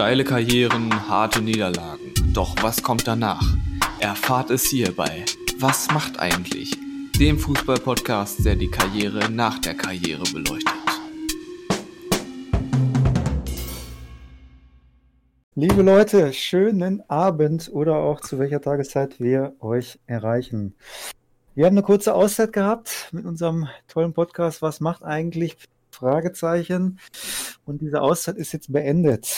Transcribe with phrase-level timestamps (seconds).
[0.00, 2.14] Steile Karrieren, harte Niederlagen.
[2.32, 3.44] Doch was kommt danach?
[3.98, 5.26] Erfahrt es hierbei.
[5.58, 6.74] Was macht eigentlich?
[7.18, 10.72] Dem Fußball-Podcast, der die Karriere nach der Karriere beleuchtet.
[15.54, 20.74] Liebe Leute, schönen Abend oder auch zu welcher Tageszeit wir euch erreichen.
[21.54, 24.62] Wir haben eine kurze Auszeit gehabt mit unserem tollen Podcast.
[24.62, 25.58] Was macht eigentlich?
[25.90, 26.98] Fragezeichen.
[27.66, 29.28] Und diese Auszeit ist jetzt beendet.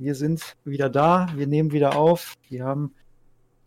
[0.00, 2.36] Wir sind wieder da, wir nehmen wieder auf.
[2.48, 2.94] Wir haben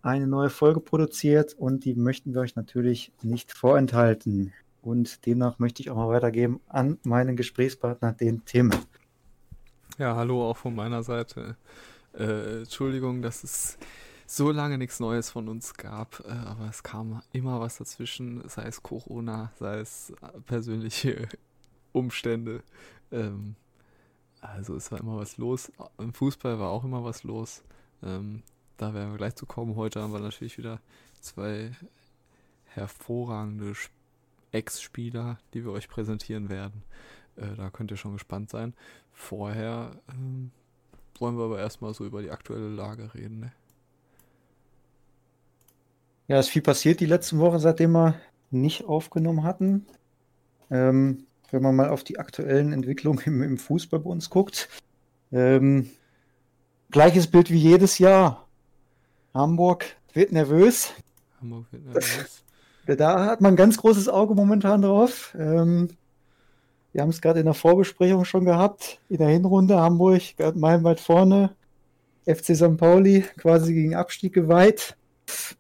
[0.02, 4.54] eine neue Folge produziert und die möchten wir euch natürlich nicht vorenthalten.
[4.82, 8.72] Und demnach möchte ich auch mal weitergeben an meinen Gesprächspartner, den Tim.
[9.98, 11.58] Ja, hallo auch von meiner Seite.
[12.18, 13.78] Äh, Entschuldigung, dass es
[14.26, 18.64] so lange nichts Neues von uns gab, äh, aber es kam immer was dazwischen, sei
[18.64, 20.14] es Corona, sei es
[20.46, 21.28] persönliche
[21.92, 22.64] Umstände.
[23.12, 23.56] Ähm,
[24.42, 25.72] also es war immer was los.
[25.98, 27.64] Im Fußball war auch immer was los.
[28.04, 28.44] Ähm,
[28.78, 29.76] da werden wir gleich zu kommen.
[29.76, 30.80] Heute haben wir natürlich wieder
[31.22, 31.72] zwei
[32.66, 33.74] hervorragende
[34.52, 36.84] Ex-Spieler, die wir euch präsentieren werden.
[37.36, 38.74] Äh, da könnt ihr schon gespannt sein.
[39.14, 40.52] Vorher ähm,
[41.20, 43.40] wollen wir aber erstmal so über die aktuelle Lage reden.
[43.42, 43.52] Ne?
[46.28, 48.16] Ja, es ist viel passiert die letzten Wochen, seitdem wir
[48.50, 49.86] nicht aufgenommen hatten.
[50.70, 54.70] Ähm, wenn man mal auf die aktuellen Entwicklungen im, im Fußball bei uns guckt.
[55.32, 55.90] Ähm,
[56.90, 58.48] gleiches Bild wie jedes Jahr.
[59.34, 60.94] Hamburg wird nervös.
[61.40, 62.44] Hamburg wird nervös.
[62.86, 65.36] Da hat man ein ganz großes Auge momentan drauf.
[65.38, 65.90] Ähm,
[66.92, 69.00] wir haben es gerade in der Vorbesprechung schon gehabt.
[69.08, 70.22] In der Hinrunde Hamburg
[70.56, 71.56] meilenweit vorne.
[72.26, 72.78] FC St.
[72.78, 74.96] Pauli quasi gegen Abstieg geweiht.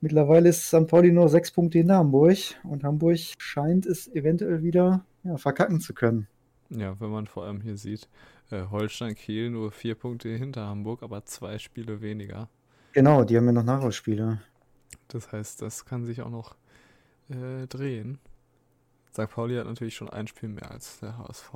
[0.01, 0.87] Mittlerweile ist St.
[0.87, 5.93] Pauli nur sechs Punkte in Hamburg und Hamburg scheint es eventuell wieder ja, verkacken zu
[5.93, 6.27] können.
[6.69, 8.07] Ja, wenn man vor allem hier sieht,
[8.49, 12.49] äh, Holstein Kiel nur vier Punkte hinter Hamburg, aber zwei Spiele weniger.
[12.93, 14.41] Genau, die haben ja noch Nachholspiele.
[15.07, 16.55] Das heißt, das kann sich auch noch
[17.29, 18.19] äh, drehen.
[19.11, 19.29] St.
[19.29, 21.53] Pauli hat natürlich schon ein Spiel mehr als der HSV.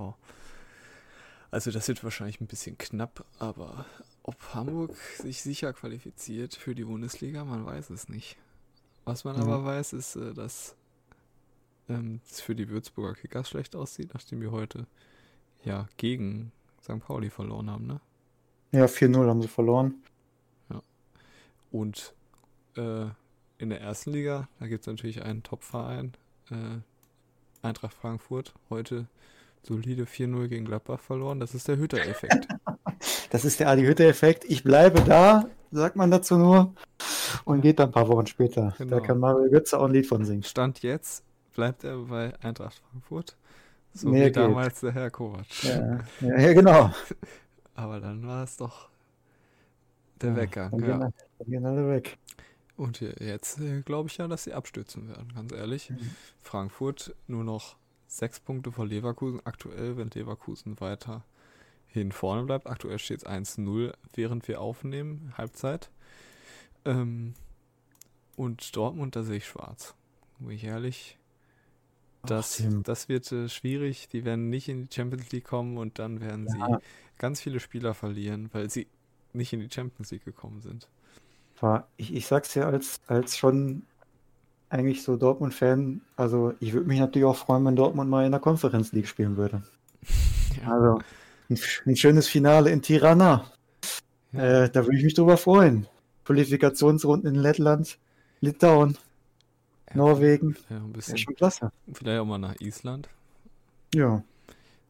[1.51, 3.85] Also das wird wahrscheinlich ein bisschen knapp, aber
[4.23, 8.37] ob Hamburg sich sicher qualifiziert für die Bundesliga, man weiß es nicht.
[9.05, 9.43] Was man mhm.
[9.43, 10.75] aber weiß, ist, äh, dass
[11.89, 14.87] ähm, es für die Würzburger Kickers schlecht aussieht, nachdem wir heute
[15.63, 16.51] ja gegen
[16.83, 16.99] St.
[16.99, 17.99] Pauli verloren haben, ne?
[18.71, 19.95] Ja, 4-0 haben sie verloren.
[20.69, 20.81] Ja.
[21.71, 22.13] Und
[22.75, 23.05] äh,
[23.57, 26.13] in der ersten Liga, da gibt es natürlich einen Top-Verein,
[26.51, 29.07] äh, Eintracht Frankfurt, heute
[29.63, 31.39] solide 4-0 gegen Gladbach verloren.
[31.39, 32.47] Das ist der Hütter-Effekt.
[33.31, 34.45] das ist der Adi Hütter-Effekt.
[34.45, 36.75] Ich bleibe da, sagt man dazu nur,
[37.45, 38.75] und geht dann ein paar Wochen später.
[38.77, 38.97] Genau.
[38.97, 40.43] Da kann Mario Götze auch ein Lied von singen.
[40.43, 41.24] Stand jetzt
[41.55, 43.35] bleibt er bei Eintracht Frankfurt.
[43.93, 44.37] So Mehr wie geht.
[44.37, 45.63] damals der Herr Kovac.
[45.63, 46.93] Ja, ja, ja, genau.
[47.75, 48.89] Aber dann war es doch
[50.21, 50.71] der ja, Weggang.
[50.71, 51.11] Dann, ja.
[51.45, 52.17] gehen alle weg.
[52.77, 55.89] Und jetzt äh, glaube ich ja, dass sie abstürzen werden, ganz ehrlich.
[55.89, 56.11] Mhm.
[56.41, 57.77] Frankfurt nur noch
[58.07, 59.39] sechs Punkte vor Leverkusen.
[59.45, 61.23] Aktuell, wenn Leverkusen weiter
[61.87, 62.67] hin vorne bleibt.
[62.67, 65.89] Aktuell steht es 1-0, während wir aufnehmen, Halbzeit.
[66.83, 67.33] Ähm,
[68.35, 69.95] und Dortmund, da sehe ich schwarz.
[70.39, 71.17] Wo ich ehrlich
[72.25, 74.09] das, das wird äh, schwierig.
[74.09, 76.67] Die werden nicht in die Champions League kommen und dann werden ja.
[76.67, 76.77] sie
[77.17, 78.87] ganz viele Spieler verlieren, weil sie
[79.33, 80.89] nicht in die Champions League gekommen sind.
[81.97, 83.83] Ich, ich sag's ja als, als schon
[84.69, 88.41] eigentlich so Dortmund-Fan, also ich würde mich natürlich auch freuen, wenn Dortmund mal in der
[88.41, 89.63] Conference League spielen würde.
[90.63, 90.71] Ja.
[90.71, 91.01] Also
[91.49, 93.43] ein, ein, schönes Finale in Tirana.
[94.31, 94.63] Ja.
[94.63, 95.85] Äh, da würde ich mich drüber freuen.
[96.23, 97.97] Qualifikationsrunden in Lettland,
[98.39, 98.97] Litauen.
[99.95, 100.55] Norwegen.
[100.69, 101.17] Ja, ein bisschen.
[101.17, 101.71] Ja, schon klasse.
[101.93, 103.09] Vielleicht auch mal nach Island.
[103.93, 104.23] Ja.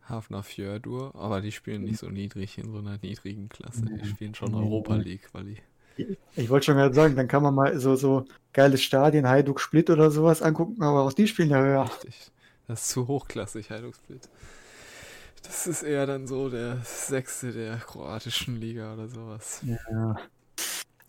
[0.08, 3.86] Hafner Fjördur, aber die spielen nicht so niedrig in so einer niedrigen Klasse.
[3.86, 5.58] Die spielen schon Europa League, weil die.
[6.36, 9.90] Ich wollte schon gerade sagen, dann kann man mal so, so geile Stadien, Hajduk Split
[9.90, 11.84] oder sowas angucken, aber auch die spielen ja höher.
[11.86, 12.32] Richtig.
[12.68, 14.30] Das ist zu hochklassig, Hajduk Split.
[15.44, 19.62] Das ist eher dann so der sechste der kroatischen Liga oder sowas.
[19.64, 20.18] Ja.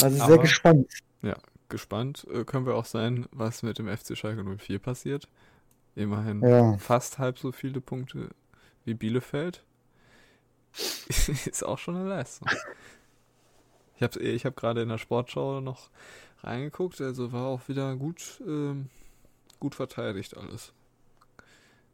[0.03, 0.91] Also aber, sehr gespannt.
[1.23, 1.37] Ja,
[1.69, 5.29] gespannt äh, können wir auch sein, was mit dem FC Schalke 04 passiert.
[5.95, 6.77] Immerhin ja.
[6.79, 8.31] fast halb so viele Punkte
[8.85, 9.65] wie Bielefeld.
[11.47, 12.49] ist auch schon eine Leistung.
[13.97, 15.89] Ich habe ich hab gerade in der Sportschau noch
[16.43, 18.91] reingeguckt, also war auch wieder gut, ähm,
[19.59, 20.75] gut verteidigt alles.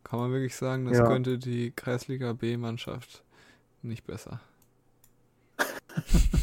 [0.03, 1.07] Kann man wirklich sagen, das ja.
[1.07, 3.23] könnte die Kreisliga B-Mannschaft
[3.83, 4.41] nicht besser.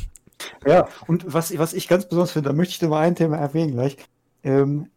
[0.65, 3.37] Ja, und was, was ich ganz besonders finde, da möchte ich nur mal ein Thema
[3.37, 3.97] erwähnen gleich.
[4.43, 4.87] Ähm,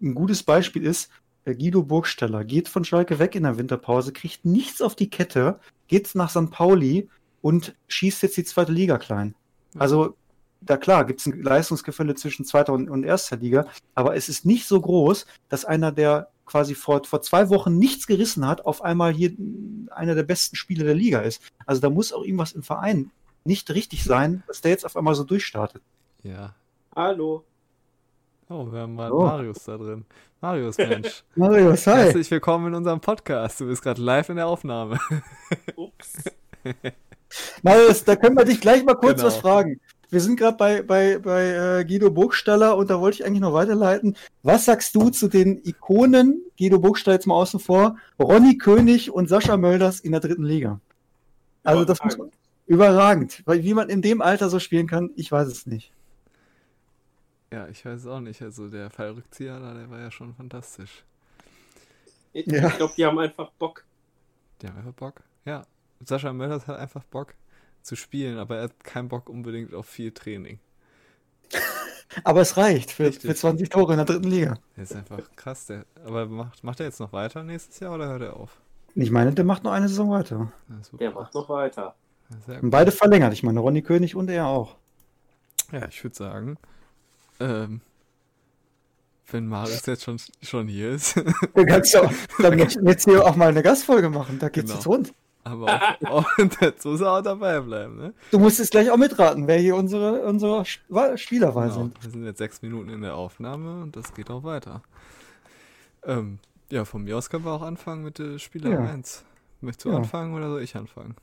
[0.00, 1.10] ein gutes Beispiel ist,
[1.44, 5.60] äh, Guido Burgsteller geht von Schalke weg in der Winterpause, kriegt nichts auf die Kette,
[5.88, 6.50] geht nach St.
[6.50, 7.08] Pauli,
[7.42, 9.34] und schießt jetzt die zweite Liga klein.
[9.78, 10.16] Also,
[10.60, 14.44] da klar, gibt es ein Leistungsgefälle zwischen zweiter und, und erster Liga, aber es ist
[14.44, 18.82] nicht so groß, dass einer, der quasi vor, vor zwei Wochen nichts gerissen hat, auf
[18.82, 19.32] einmal hier
[19.90, 21.40] einer der besten Spieler der Liga ist.
[21.64, 23.10] Also da muss auch irgendwas im Verein
[23.44, 25.82] nicht richtig sein, dass der jetzt auf einmal so durchstartet.
[26.22, 26.54] Ja.
[26.94, 27.44] Hallo.
[28.48, 29.22] Oh, wir haben mal Oh.
[29.22, 30.04] Marius da drin.
[30.40, 31.22] Marius, Mensch.
[31.36, 31.96] Marius, hi.
[31.96, 33.60] Herzlich willkommen in unserem Podcast.
[33.60, 34.98] Du bist gerade live in der Aufnahme.
[35.76, 36.14] Ups.
[37.62, 39.28] Marius, da können wir dich gleich mal kurz Genau.
[39.28, 39.80] was fragen.
[40.10, 43.52] Wir sind gerade bei, bei, bei äh, Guido Burgstaller und da wollte ich eigentlich noch
[43.52, 44.16] weiterleiten.
[44.42, 49.28] Was sagst du zu den Ikonen, Guido Burgstaller jetzt mal außen vor, Ronny König und
[49.28, 50.80] Sascha Mölders in der dritten Liga?
[51.62, 52.32] Also das muss man,
[52.70, 53.42] überragend.
[53.46, 55.92] Weil wie man in dem Alter so spielen kann, ich weiß es nicht.
[57.52, 58.40] Ja, ich weiß es auch nicht.
[58.42, 61.04] Also der Fallrückzieher da, der war ja schon fantastisch.
[62.32, 62.68] Ich, Ja.
[62.68, 63.84] ich glaube, die haben einfach Bock.
[64.62, 65.22] Die haben einfach Bock.
[65.44, 65.66] Ja.
[66.04, 67.34] Sascha Mölders hat einfach Bock
[67.82, 70.60] zu spielen, aber er hat keinen Bock unbedingt auf viel Training.
[72.24, 73.30] Aber es reicht für, Richtig.
[73.30, 74.58] für 20 Tore in der dritten Liga.
[74.76, 75.66] Der ist einfach krass.
[75.66, 78.60] Der, aber macht, macht er jetzt noch weiter nächstes Jahr oder hört er auf?
[78.96, 80.52] Ich meine, der macht noch eine Saison weiter.
[80.68, 80.98] Ja.
[80.98, 81.94] Der macht noch weiter.
[82.62, 83.32] Beide verlängert.
[83.32, 84.76] Ich meine, Ronny König und er auch.
[85.72, 86.56] Ja, ich würde sagen,
[87.40, 87.80] ähm,
[89.30, 91.14] wenn Marius jetzt schon, schon hier ist,
[91.54, 94.38] Du kannst ja, dann jetzt hier auch mal eine Gastfolge machen.
[94.40, 94.78] Da geht's Genau.
[94.78, 95.14] jetzt rund.
[95.44, 96.38] aber auch, auch,
[96.84, 98.14] muss er auch dabei bleiben, ne?
[98.30, 101.80] Du musst jetzt gleich auch mitraten, wer hier unsere, unsere Sp- Wa- Spielerwahl Genau.
[101.80, 102.02] sind.
[102.04, 104.82] Wir sind jetzt sechs Minuten in der Aufnahme und das geht auch weiter.
[106.04, 106.38] Ähm,
[106.70, 108.80] ja, von mir aus können wir auch anfangen mit der Spieler Ja.
[108.80, 109.24] 1.
[109.60, 109.96] Möchtest du Ja.
[109.98, 111.14] anfangen oder soll ich anfangen?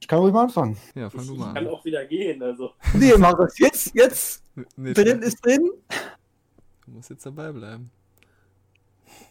[0.00, 0.76] Ich kann ruhig mal anfangen.
[0.94, 1.72] Ja, fang Ich, du ich mal kann an.
[1.72, 2.72] auch wieder gehen, also.
[2.94, 4.42] Nee, Marius, jetzt, jetzt
[4.76, 5.70] Nee, drin ist drin.
[6.84, 7.90] Du musst jetzt dabei bleiben.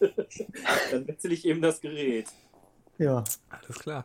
[0.90, 2.26] Dann wechsle ich eben das Gerät.
[2.98, 4.04] Ja, Alles klar.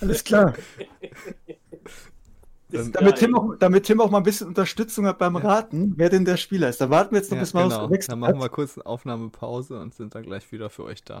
[0.00, 0.54] alles klar.
[2.70, 3.16] Dann- Damit.
[3.16, 5.40] Tim, auch, damit Tim auch mal ein bisschen Unterstützung hat beim Ja.
[5.42, 6.80] Raten, wer denn der Spieler ist.
[6.80, 7.86] Da warten wir jetzt noch, Ja, bis Marius genau.
[7.88, 11.20] gewechselt Dann machen wir kurz eine Aufnahmepause und sind dann gleich wieder für euch da.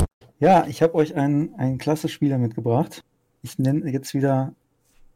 [0.41, 3.03] Ja, ich habe euch einen, einen klasse Spieler mitgebracht.
[3.43, 4.55] Ich nenne jetzt wieder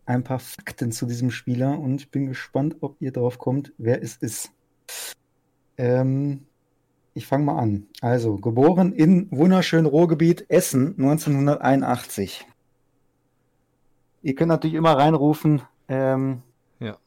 [0.06, 4.18] ein paar Fakten zu diesem Spieler und bin gespannt, ob ihr drauf kommt, wer es
[4.18, 4.51] ist.
[5.80, 6.45] Ähm,
[7.16, 7.88] ich fange mal an.
[8.01, 12.45] Also, geboren in wunderschönen Ruhrgebiet Essen 1981.
[14.22, 16.44] Ihr könnt natürlich immer reinrufen, ähm,
[16.80, 16.98] Ja.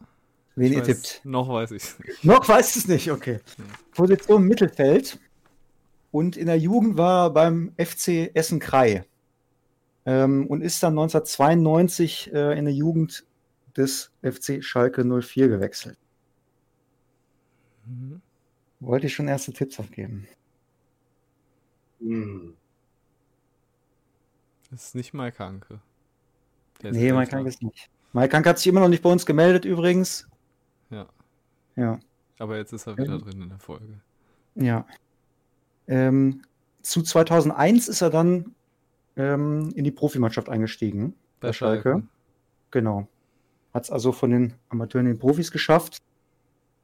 [0.56, 1.20] wen Ich ihr weiß, tippt.
[1.22, 1.84] Noch weiß ich
[2.24, 3.38] Noch weiß es nicht, okay.
[3.92, 5.20] Position Mittelfeld.
[6.10, 9.04] Und in der Jugend war er beim FC Essen-Krei.
[10.06, 13.26] Ähm, und ist dann 1992 äh, in der Jugend
[13.76, 15.98] des FC Schalke 04 gewechselt.
[17.86, 18.22] Mhm.
[18.80, 20.26] Wollte ich schon erste Tipps abgeben.
[22.00, 22.54] Hm.
[24.70, 25.80] Das ist nicht Mike Hanke.
[26.82, 27.12] Der Nee.
[27.12, 27.90] Mike Hank ist nicht.
[28.12, 30.28] Mike Hank hat sich immer noch nicht bei uns gemeldet übrigens.
[30.90, 31.06] Ja.
[31.76, 31.98] Ja,
[32.38, 33.18] Aber jetzt ist er wieder Ja.
[33.18, 34.00] drin in der Folge.
[34.54, 34.86] ja.
[35.88, 36.42] Ähm,
[36.82, 38.54] zu 2001 ist er dann
[39.16, 41.14] ähm, in die Profimannschaft eingestiegen.
[41.40, 41.90] Bei Schalke.
[41.90, 42.06] Schalke.
[42.70, 43.08] Genau.
[43.74, 45.98] Hat es also von den Amateuren in den Profis geschafft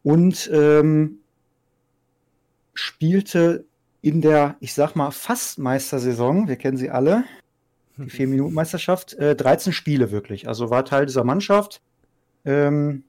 [0.02, 1.18] und ähm,
[2.75, 3.64] spielte
[4.02, 7.25] in der, ich sag mal, Fastmeistersaison, wir kennen sie alle,
[7.96, 10.49] die 4-Minuten-Meisterschaft, äh, 13 Spiele wirklich.
[10.49, 11.80] Also war Teil dieser Mannschaft.
[12.44, 13.04] Ähm,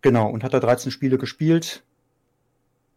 [0.00, 1.84] genau, und hat da 13 Spiele gespielt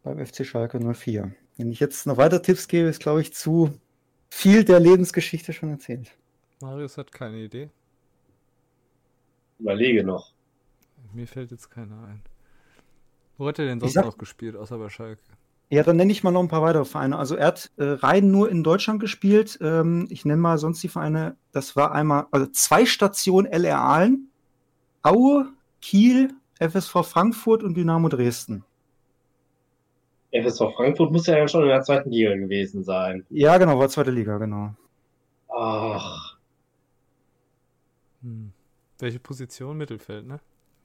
[0.04, 1.34] beim FC Schalke 04.
[1.58, 3.78] Wenn ich jetzt noch weitere Tipps gebe, ist, glaube ich, zu
[4.30, 6.12] viel der Lebensgeschichte schon erzählt.
[6.62, 7.70] Marius hat keine Idee.
[9.60, 10.34] Überlege noch.
[11.14, 12.22] Mir fällt jetzt keiner ein.
[13.38, 15.22] Wo hat er denn Ich sonst sag- noch gespielt, außer bei Schalke?
[15.70, 17.18] Ja, dann nenne ich mal noch ein paar weitere Vereine.
[17.18, 19.58] Also er hat äh, rein nur in Deutschland gespielt.
[19.62, 21.38] Ähm, ich nenne mal sonst die Vereine.
[21.54, 24.30] Das war einmal, also zwei Stationen LR Aalen,
[25.02, 25.48] Aue,
[25.82, 28.64] Kiel, FSV Frankfurt und Dynamo Dresden.
[30.42, 33.26] FSV Frankfurt muss ja schon in der zweiten Liga gewesen sein.
[33.30, 34.76] Ja, genau, war zweite Liga, genau.
[35.50, 36.36] Ach,
[38.26, 38.52] Hm.
[39.00, 39.78] Welche Position?
[39.78, 40.40] Mittelfeld, ne?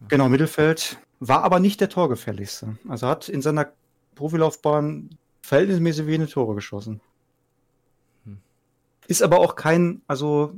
[0.08, 0.98] Genau, Mittelfeld.
[1.20, 2.76] War aber nicht der Torgefährlichste.
[2.88, 3.72] Also hat in seiner
[4.14, 5.10] Profilaufbahn
[5.42, 7.00] verhältnismäßig wenige Tore geschossen.
[9.06, 10.54] Ist aber auch kein, also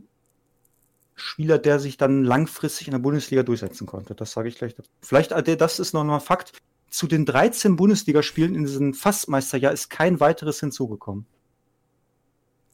[1.15, 4.15] Spieler, der sich dann langfristig in der Bundesliga durchsetzen konnte.
[4.15, 4.75] Das sage ich gleich.
[5.01, 6.53] Vielleicht, das ist noch mal Fakt.
[6.93, 11.25] Zu den 13 Bundesligaspielen in diesem Fastmeisterjahr ist kein weiteres hinzugekommen.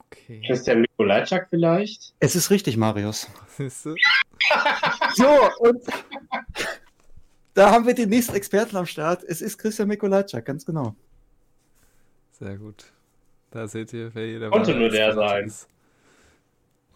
[0.06, 0.42] Okay.
[0.44, 2.14] Christian Mikolajczak vielleicht?
[2.18, 3.28] Es ist richtig, Marius.
[3.56, 3.94] Siehst du?
[5.14, 5.28] So,
[5.60, 5.84] und
[7.54, 9.22] da haben wir den nächsten Experten am Start.
[9.22, 10.96] Es ist Christian Mikolajczak, ganz genau.
[12.32, 12.86] Sehr gut.
[13.52, 15.46] Da seht ihr, wer jeder Konnte nur der sein.
[15.46, 15.68] ist.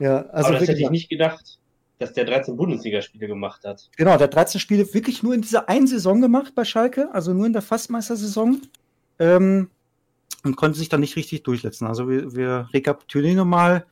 [0.00, 1.60] Ja, also Aber das hätte wirklich, ich nicht gedacht,
[2.02, 3.88] dass der 13 Bundesligaspiele gemacht hat.
[3.96, 7.32] genau, der hat 13 Spiele wirklich nur in dieser einen Saison gemacht bei Schalke, also
[7.32, 8.60] nur in der Fastmeistersaison.
[9.18, 9.70] Ähm,
[10.44, 11.86] und konnte sich dann nicht richtig durchsetzen.
[11.86, 13.86] Also wir, wir rekapitulieren nochmal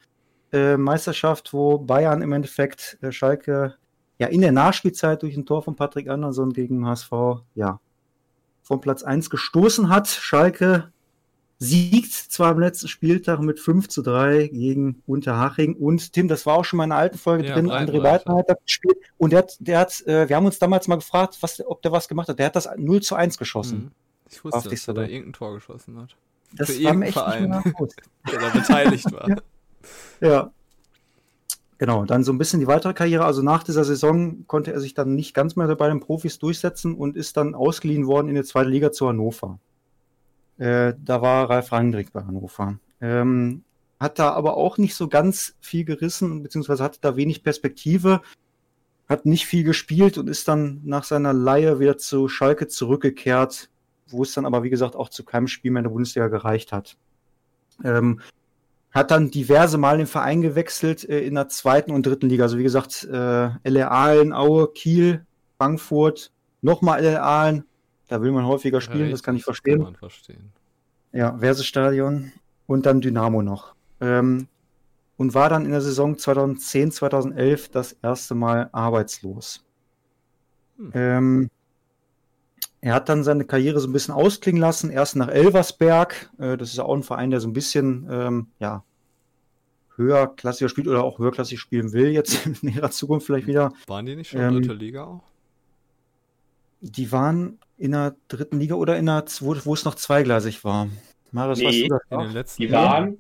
[0.53, 3.77] äh, Meisterschaft, wo Bayern im Endeffekt äh, Schalke
[4.19, 7.13] ja in der Nachspielzeit durch ein Tor von Patrick Andersson gegen HSV
[7.55, 7.81] ja
[8.63, 10.09] von Platz 1 gestoßen hat.
[10.09, 10.93] Schalke
[11.63, 16.57] siegt zwar am letzten Spieltag mit 5 zu 3 gegen Unterhaching und Tim, das war
[16.57, 17.71] auch schon mal in einer alten Folge Ja, drin.
[17.71, 20.97] André Breitenreiter hat gespielt und der hat, der hat äh, wir haben uns damals mal
[20.97, 22.39] gefragt, was, ob der was gemacht hat.
[22.39, 23.79] Der hat das 0 zu 1 geschossen.
[23.79, 23.91] Mhm.
[24.31, 26.17] Ich wusste, dass er da irgendein Tor geschossen hat,
[26.55, 27.51] Das Für war echt Verein.
[28.33, 29.29] der da beteiligt war.
[29.29, 29.37] Ja.
[30.21, 30.51] Ja.
[31.77, 33.25] Genau, dann so ein bisschen die weitere Karriere.
[33.25, 36.95] Also nach dieser Saison konnte er sich dann nicht ganz mehr bei den Profis durchsetzen
[36.95, 39.59] und ist dann ausgeliehen worden in die zweite Liga zu Hannover.
[40.61, 42.79] Äh, da war Ralf Rangnick bei Hannover.
[43.01, 43.65] Ähm,
[43.99, 48.21] hat da aber auch nicht so ganz viel gerissen, beziehungsweise hatte da wenig Perspektive,
[49.09, 53.71] hat nicht viel gespielt und ist dann nach seiner Leihe wieder zu Schalke zurückgekehrt,
[54.09, 56.73] wo es dann aber, wie gesagt, auch zu keinem Spiel mehr in der Bundesliga gereicht
[56.73, 56.99] hat.
[57.83, 58.21] Ähm,
[58.91, 62.45] hat dann diverse Mal den Verein gewechselt äh, in der zweiten und dritten Liga.
[62.45, 65.25] Also wie gesagt, äh, LR Aalen, Aue, Kiel,
[65.57, 67.65] Frankfurt, nochmal LR Aalen.
[68.11, 69.77] Da will man häufiger spielen, Ja, das kann ich verstehen.
[69.77, 70.53] Kann man verstehen.
[71.13, 72.33] Ja, Versestadion
[72.67, 73.75] und dann Dynamo noch.
[74.01, 74.49] Ähm,
[75.17, 79.65] und war dann in der Saison 2010, 2011 das erste Mal arbeitslos.
[80.77, 80.91] Hm.
[80.93, 81.51] Ähm,
[82.81, 86.31] er hat dann seine Karriere so ein bisschen ausklingen lassen, erst nach Elversberg.
[86.39, 88.83] Äh, das ist ja auch ein Verein, der so ein bisschen ähm, ja,
[89.95, 93.73] höherklassiger spielt oder auch höherklassig spielen will, jetzt in näherer Zukunft vielleicht wieder.
[93.87, 95.23] Waren die nicht schon Ähm, dritte Liga auch?
[96.81, 100.89] Die waren in der dritten Liga oder in der, wo, wo es noch zweigleisig war.
[101.33, 102.93] Marius, Nee, weißt du das In den letzten Die Jahren?
[102.93, 103.19] waren,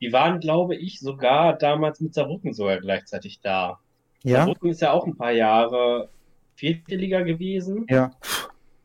[0.00, 3.78] die waren, glaube ich, sogar damals mit Saarbrücken sogar gleichzeitig da.
[4.22, 6.08] Ja, Saarbrücken ist ja auch ein paar Jahre
[6.54, 7.86] vierte Liga gewesen.
[7.88, 8.10] ja.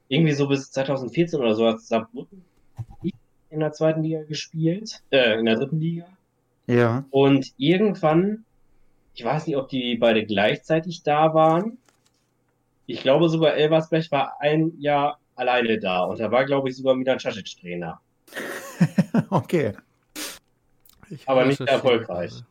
[0.10, 2.44] Irgendwie so bis 2014 oder so hat Saarbrücken
[3.50, 6.06] in der zweiten Liga gespielt, äh, in der dritten Liga.
[6.68, 8.46] Ja, Und irgendwann,
[9.14, 11.78] ich weiß nicht, ob die beide gleichzeitig da waren.
[12.92, 16.96] Ich glaube sogar Elversberg war ein Jahr alleine da und da war, glaube ich, sogar
[16.96, 18.00] Milan Casic Trainer.
[19.30, 19.74] okay.
[21.10, 22.44] Ich aber nicht erfolgreich.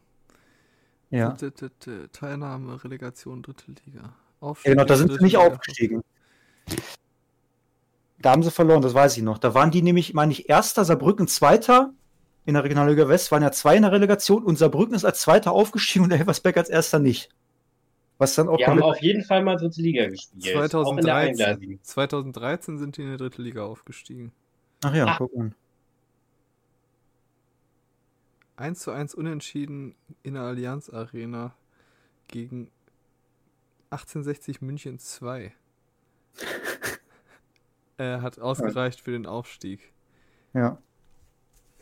[1.11, 1.37] Ja.
[2.13, 4.15] Teilnahme, Relegation, dritte Liga.
[4.41, 5.47] Ja, genau, da sind sie nicht Liga.
[5.47, 6.03] aufgestiegen.
[8.19, 9.39] Da haben sie verloren, das weiß ich noch.
[9.39, 11.93] Da waren die nämlich, meine ich, erster, Saarbrücken zweiter
[12.45, 15.53] in der Regionalliga West, waren ja zwei in der Relegation und Saarbrücken ist als zweiter
[15.53, 17.31] aufgestiegen und Elversberg als erster nicht.
[18.21, 20.45] Was dann auch Die haben auf jeden Fall mal dritte Liga gespielt.
[20.45, 21.11] Auch in der 2013.
[21.47, 21.81] Eingleisigen.
[21.83, 24.31] 2013 sind die in die dritte Liga aufgestiegen.
[24.85, 25.15] Ach ja, Ah.
[25.19, 25.53] guck mal.
[28.57, 31.55] 1 zu 1 unentschieden in der Allianz Arena
[32.29, 32.71] gegen
[33.91, 35.53] 1860 München 2.
[37.97, 39.93] Er hat ausgereicht für den Aufstieg.
[40.53, 40.79] Ja.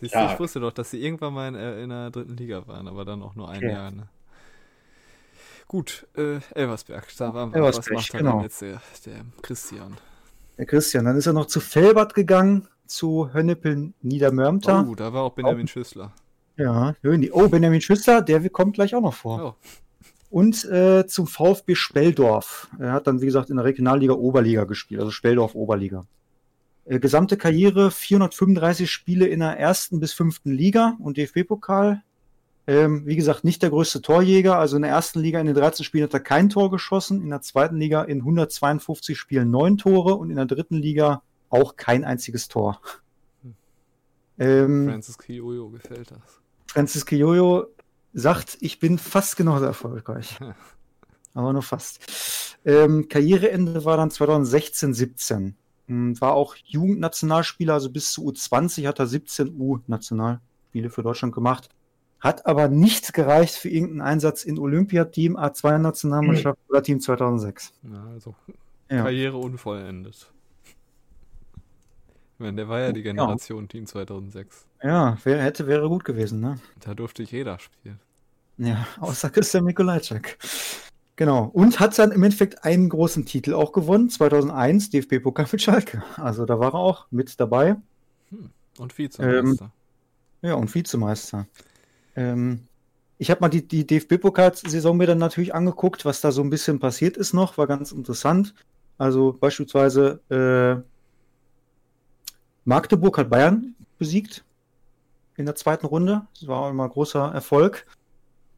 [0.00, 2.64] Siehst du, ich wusste doch, dass sie irgendwann mal in, äh, in der dritten Liga
[2.68, 3.72] waren, aber dann auch nur ein Okay.
[3.72, 3.90] Jahr.
[3.90, 4.08] Ne?
[5.68, 7.56] Gut, äh, Elversberg, da waren wir.
[7.56, 8.42] Elversberg, Was macht genau.
[8.42, 9.98] jetzt der, der Christian?
[10.56, 14.86] Der Christian, dann ist er noch zu Felbert gegangen, zu Hönnepel Niedermörmter.
[14.88, 16.12] Oh, da war auch Benjamin Schüssler.
[16.56, 16.96] Ja.
[17.32, 19.56] Oh, Benjamin Schüssler, der kommt gleich auch noch vor.
[19.60, 19.68] Oh,
[20.30, 22.68] Und äh, zum VfB Speldorf.
[22.78, 26.06] Er hat dann, wie gesagt, in der Regionalliga Oberliga gespielt, also Speldorf Oberliga.
[26.86, 32.02] Äh, gesamte Karriere 435 Spiele in der ersten bis fünften Liga und DFB-Pokal.
[32.68, 34.58] Ähm, wie gesagt, nicht der größte Torjäger.
[34.58, 37.22] Also in der ersten Liga in den 13 Spielen hat er kein Tor geschossen.
[37.22, 41.76] In der zweiten Liga in 152 Spielen neun Tore und in der dritten Liga auch
[41.76, 42.78] kein einziges Tor.
[43.42, 43.54] Hm.
[44.38, 46.42] Ähm, Francis Kiyoyo gefällt das.
[46.66, 47.68] Francis Kiyoyo
[48.12, 50.38] sagt, ich bin fast genauso erfolgreich.
[51.32, 52.58] Aber nur fast.
[52.66, 55.56] Ähm, Karriereende war dann 2016, 17.
[55.86, 61.70] Hm, War auch Jugendnationalspieler, also bis zu U20 hat er 17 U-Nationalspiele für Deutschland gemacht.
[62.20, 67.72] Hat aber nicht gereicht für irgendeinen Einsatz in Olympiateam, A2-Nationalmannschaft oder Team 2006.
[67.82, 68.34] Ja, also
[68.90, 69.02] Ja.
[69.02, 70.32] Karriere unvollendet.
[71.54, 74.64] Ich meine, der war ja die Generation Team 2006.
[74.82, 76.58] Ja, wär, hätte, wäre gut gewesen, ne?
[76.80, 77.98] Da durfte jeder spielen.
[78.58, 80.38] Ja, außer Christian Mikolajczak.
[81.16, 81.50] Genau.
[81.52, 86.04] Und hat dann im Endeffekt einen großen Titel auch gewonnen, 2001, DFB-Pokal mit Schalke.
[86.16, 87.76] Also da war er auch mit dabei.
[88.30, 88.50] Hm.
[88.78, 89.72] Und Vizemeister.
[90.42, 91.46] Ja, und Vizemeister.
[92.18, 92.66] Ähm,
[93.16, 96.80] ich habe mal die, die DFB-Pokalsaison mir dann natürlich angeguckt, was da so ein bisschen
[96.80, 98.54] passiert ist noch, war ganz interessant.
[98.96, 100.82] Also beispielsweise äh,
[102.64, 104.44] Magdeburg hat Bayern besiegt
[105.36, 106.26] in der zweiten Runde.
[106.34, 107.86] Das war auch immer ein großer Erfolg.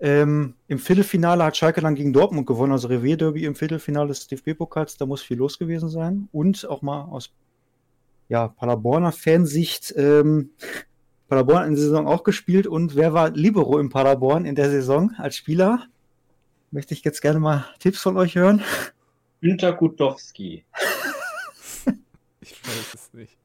[0.01, 4.97] Ähm, Im Viertelfinale hat Schalke dann gegen Dortmund gewonnen, also Revierderby im Viertelfinale des DFB-Pokals.
[4.97, 6.29] Da muss viel los gewesen sein.
[6.33, 7.31] Und auch mal aus
[8.31, 10.51] ja, Paderborner Fansicht ähm,
[11.31, 12.67] Paderborn in der Saison auch gespielt.
[12.67, 15.87] Und wer war Libero in Paderborn in der Saison als Spieler?
[16.73, 18.63] Möchte ich jetzt gerne mal Tipps von euch hören.
[19.41, 20.65] Günter Gutowski.
[22.41, 23.37] ich weiß es nicht.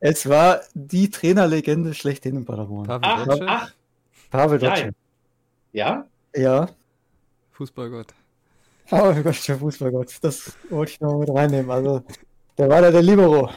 [0.00, 2.86] Es war die Trainerlegende schlechthin in Paderborn.
[2.86, 3.44] Pavel Ach, Dotschew?
[3.48, 3.72] ach,
[4.30, 4.70] Pavel Nein.
[4.70, 4.92] Dotschew.
[5.72, 6.06] ja?
[6.36, 6.68] Ja,
[7.52, 8.14] Fußballgott.
[8.86, 10.18] Pavel Dotschew, Fußballgott.
[10.20, 11.70] Das wollte ich noch mit reinnehmen.
[11.70, 12.04] Also,
[12.58, 13.50] der war da der Libero.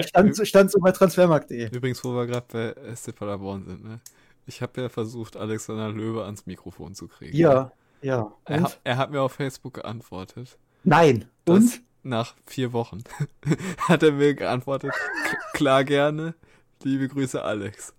[0.00, 1.70] Stand, stand so bei transfermarkt.de.
[1.74, 4.00] Übrigens, wo wir gerade bei SC Paderborn sind, ne?
[4.46, 7.36] Ich habe ja versucht, Alexander Löwe ans Mikrofon zu kriegen.
[7.36, 7.70] Ja,
[8.00, 8.32] ja.
[8.46, 10.56] Er, er hat mir auf Facebook geantwortet.
[10.84, 11.26] Nein.
[11.46, 11.80] Und?
[12.04, 13.02] nach vier Wochen
[13.88, 16.34] hat er mir geantwortet, "K- klar gerne,
[16.82, 17.92] liebe Grüße Alex.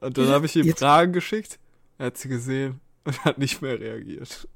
[0.00, 1.60] Und dann habe ich ihm Jetzt- Fragen geschickt,
[1.98, 4.48] er hat sie gesehen und hat nicht mehr reagiert.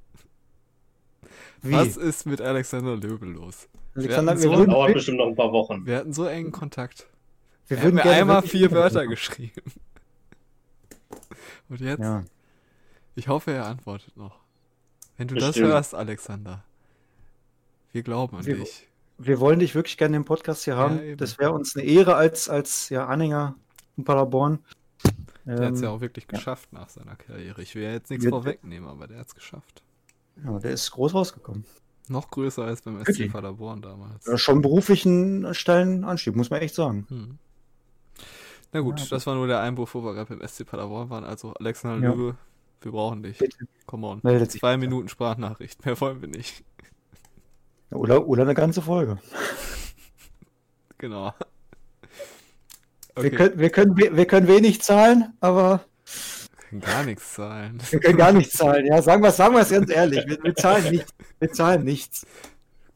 [1.62, 1.73] Wie?
[1.73, 3.68] Was ist mit Alexander Löwe los?
[3.96, 5.86] Alexander, hatten wir, so- würden, Dauert bestimmt noch ein paar Wochen.
[5.86, 7.06] Wir hatten so engen Kontakt.
[7.68, 9.62] wir hat würden mir gerne einmal vier Wörter geschrieben.
[11.68, 12.24] Und jetzt, Ja.
[13.14, 14.38] ich hoffe, er antwortet noch.
[15.16, 15.68] Wenn du das Bestimmt.
[15.68, 16.62] hörst, Alexander,
[17.92, 18.86] wir glauben an Wir- dich.
[19.18, 21.00] Wir wollen dich wirklich gerne im Podcast hier haben.
[21.02, 21.16] eben.
[21.16, 23.54] das wäre uns eine Ehre als, als ja, Anhänger
[23.94, 24.58] von Paderborn.
[25.46, 26.36] Der hat es ja Ähm, auch wirklich ja.
[26.36, 27.62] geschafft nach seiner Karriere.
[27.62, 29.82] Ich will ja jetzt nichts Wir- vorwegnehmen, aber der hat es geschafft.
[30.44, 31.64] ja, der ist groß rausgekommen.
[32.09, 33.31] Noch größer als beim SC?
[33.31, 34.27] Paderborn damals.
[34.27, 37.07] Ja, schon beruflichen steilen Anstieg, muss man echt sagen.
[37.09, 37.38] Hm.
[38.73, 41.25] Na gut, Ja, das war nur der Einwurf, wo wir gerade beim SC Paderborn waren.
[41.25, 42.35] Also Alexander Ja.
[42.83, 43.38] Wir brauchen dich.
[43.38, 43.66] Bitte.
[43.87, 44.21] Come on.
[44.23, 44.53] Meldet.
[44.53, 46.62] Zwei Minuten Sprachnachricht, mehr wollen wir nicht.
[47.90, 49.19] Oder, oder eine ganze Folge.
[50.99, 51.35] Genau.
[53.16, 55.85] Wir, können, wir, können, wir können wenig zahlen, aber
[56.68, 57.81] können gar nichts zahlen.
[57.90, 58.87] wir können gar nichts zahlen.
[58.87, 60.24] Ja, sagen wir sagen es ganz ehrlich.
[60.26, 61.14] Wir, wir zahlen nichts.
[61.38, 62.26] Wir zahlen nichts.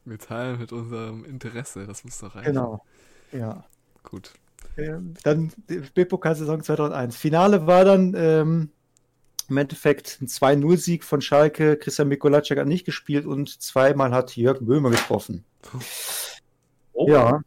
[0.05, 2.53] Wir teilen mit unserem Interesse, das muss doch reichen.
[2.53, 2.83] Genau.
[3.31, 3.63] Ja.
[4.03, 4.33] Gut.
[4.77, 7.15] Ähm, Dann DFB-Pokalsaison 2001.
[7.15, 8.69] Finale war dann ähm,
[9.47, 11.77] im Endeffekt ein 2-0-Sieg von Schalke.
[11.77, 15.45] Christian Mikolajczak hat nicht gespielt und zweimal hat Jörg Böhme getroffen.
[16.93, 17.39] Oh, Ja, äh,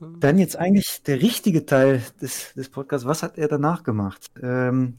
[0.00, 3.06] dann jetzt eigentlich der richtige Teil des, des Podcasts.
[3.06, 4.30] Was hat er danach gemacht?
[4.42, 4.98] Ähm,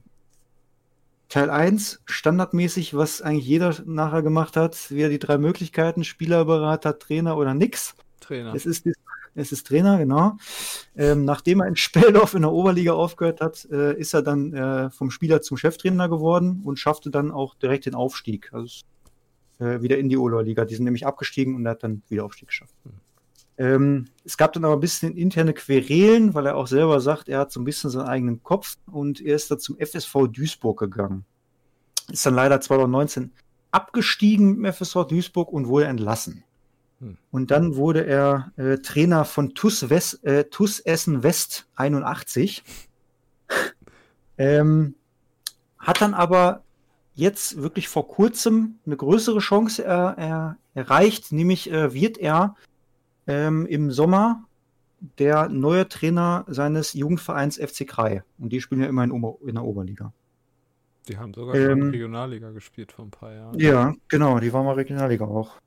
[1.30, 4.90] Teil 1, standardmäßig, was eigentlich jeder nachher gemacht hat.
[4.92, 7.96] Wieder die drei Möglichkeiten, Spielerberater, Trainer oder nix.
[8.22, 8.54] Trainer.
[8.54, 8.88] Es ist,
[9.36, 10.38] es ist Trainer, genau.
[10.96, 14.90] Ähm, nachdem er in Speldorf in der Oberliga aufgehört hat, äh, ist er dann äh,
[14.90, 18.50] vom Spieler zum Cheftrainer geworden und schaffte dann auch direkt den Aufstieg.
[18.54, 18.84] Also
[19.60, 20.66] äh, wieder in die Oberliga.
[20.66, 22.74] Die sind nämlich abgestiegen und er hat dann wieder Aufstieg geschafft.
[23.58, 27.40] Ähm, es gab dann aber ein bisschen interne Querelen, weil er auch selber sagt, er
[27.40, 31.26] hat so ein bisschen seinen eigenen Kopf und er ist dann zum FSV Duisburg gegangen.
[32.12, 33.32] Ist dann leider 2019
[33.72, 36.44] abgestiegen mit dem FSV Duisburg und wurde entlassen.
[37.00, 37.18] Hm.
[37.32, 42.64] Und dann wurde er äh, Trainer von TUS, West, äh, TUS Essen West 81.
[44.38, 44.96] ähm,
[45.80, 46.64] hat dann aber
[47.16, 52.56] jetzt wirklich vor kurzem eine größere Chance er, erreicht, nämlich äh, wird er
[53.28, 54.44] ähm, im Sommer
[55.20, 58.24] der neue Trainer seines Jugendvereins FC Krai.
[58.40, 60.12] Und die spielen ja immer in, Ober in der Oberliga.
[61.08, 63.60] Die haben sogar Ähm, schon Regionalliga gespielt vor ein paar Jahren.
[63.60, 65.58] Ja, genau, die waren mal Regionalliga auch.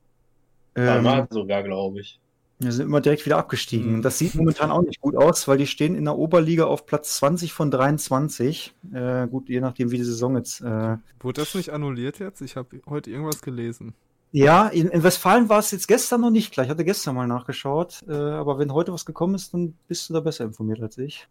[0.74, 2.20] Ähm, Mal sogar, glaube ich.
[2.58, 3.88] Wir sind immer direkt wieder abgestiegen.
[3.88, 3.94] Mhm.
[3.96, 6.84] Und das sieht momentan auch nicht gut aus, weil die stehen in der Oberliga auf
[6.84, 8.74] Platz 20 von 23.
[8.92, 10.60] Äh, gut, je nachdem, wie die Saison jetzt.
[10.60, 12.42] Äh, Wurde das nicht annulliert jetzt?
[12.42, 13.94] Ich habe heute irgendwas gelesen.
[14.32, 16.64] Ja, in, in Westfalen war es jetzt gestern noch nicht klar.
[16.64, 18.02] Ich hatte gestern mal nachgeschaut.
[18.06, 21.26] Äh, aber wenn heute was gekommen ist, dann bist du da besser informiert als ich.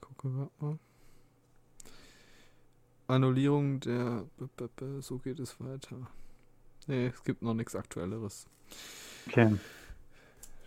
[0.00, 0.78] Gucken wir mal.
[3.06, 4.24] Annullierung der.
[5.00, 5.96] So geht es weiter.
[6.86, 8.46] Nee, es gibt noch nichts Aktuelleres.
[9.26, 9.56] Okay.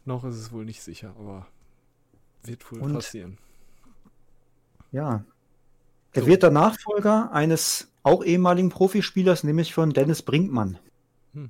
[0.05, 1.47] Noch ist es wohl nicht sicher, aber
[2.43, 2.93] wird wohl Und?
[2.93, 3.37] passieren.
[4.91, 5.25] Ja.
[6.13, 6.27] Er So.
[6.27, 10.77] wird der Nachfolger eines auch ehemaligen Profispielers, nämlich von Dennis Brinkmann.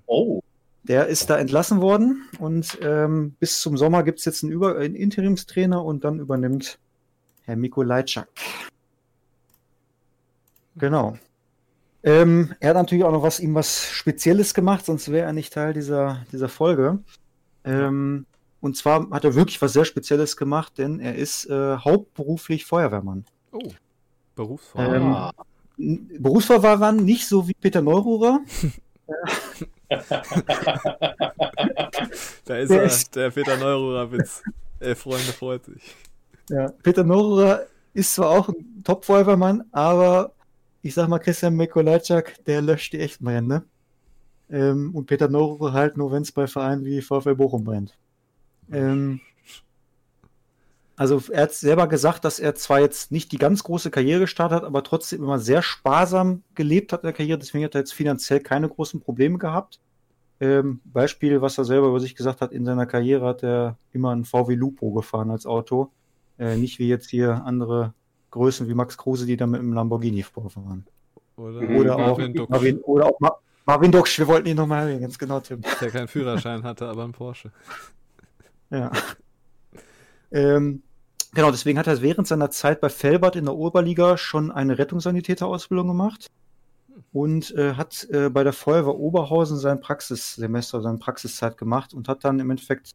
[0.06, 0.42] Oh,
[0.84, 4.78] der ist da entlassen worden und ähm, bis zum Sommer gibt es jetzt einen, Über
[4.78, 6.80] einen Interimstrainer und dann übernimmt
[7.44, 8.28] Herr Mikolajczak.
[10.76, 11.18] Genau.
[12.04, 15.54] Ähm, er hat natürlich auch noch was ihm was Spezielles gemacht, sonst wäre er nicht
[15.54, 17.00] Teil dieser, dieser Folge.
[17.64, 18.28] Ähm,
[18.62, 23.26] und zwar hat er wirklich was sehr Spezielles gemacht, denn er ist äh, hauptberuflich Feuerwehrmann.
[23.52, 23.72] Oh,
[24.36, 25.32] Berufsfeuerwehrmann.
[25.80, 28.42] Ähm, Berufsfeuerwehrmann, nicht so wie Peter Neururer.
[32.46, 34.44] da ist er, der Peter Neururer-Witz.
[34.80, 35.96] Elf Freunde freut sich.
[36.50, 40.34] Ja, Peter Neururer ist zwar auch ein Top-Feuerwehrmann, aber
[40.82, 43.64] ich sag mal, Christian Mikolajczak, der löscht die echten Brände.
[44.50, 47.98] Ähm, und Peter Neururer halt nur, wenn es bei Vereinen wie VfL Bochum brennt.
[48.72, 49.22] Ähm,
[50.98, 54.58] also er hat selber gesagt, dass er zwar jetzt nicht die ganz große Karriere gestartet
[54.58, 57.38] hat, aber trotzdem immer sehr sparsam gelebt hat in der Karriere.
[57.38, 59.80] Deswegen hat er jetzt finanziell keine großen Probleme gehabt.
[60.40, 64.14] Ähm, Beispiel, was er selber über sich gesagt hat, in seiner Karriere hat er immer
[64.14, 65.92] ein VW Lupo gefahren als Auto.
[66.38, 67.94] Äh, nicht wie jetzt hier andere
[68.32, 70.86] Größen wie Max Kruse, die da mit einem Lamborghini vorfahren.
[71.38, 71.78] Oder, Mhm.
[71.78, 72.18] Oder auch
[72.50, 73.32] Marvin oder auch Ma
[73.66, 75.62] Marvin Duksch, wir wollten ihn nochmal erwähnen, ganz genau, Tim.
[75.82, 77.52] der keinen Führerschein hatte, aber einen Porsche.
[78.70, 78.92] Ja.
[80.32, 80.84] ähm,
[81.34, 85.88] genau, deswegen hat er während seiner Zeit bei Felbert in der Oberliga schon eine Rettungssanitäterausbildung
[85.88, 86.30] gemacht
[87.12, 92.24] und äh, hat äh, bei der Feuerwehr Oberhausen sein Praxissemester, seine Praxiszeit gemacht und hat
[92.24, 92.92] dann im Endeffekt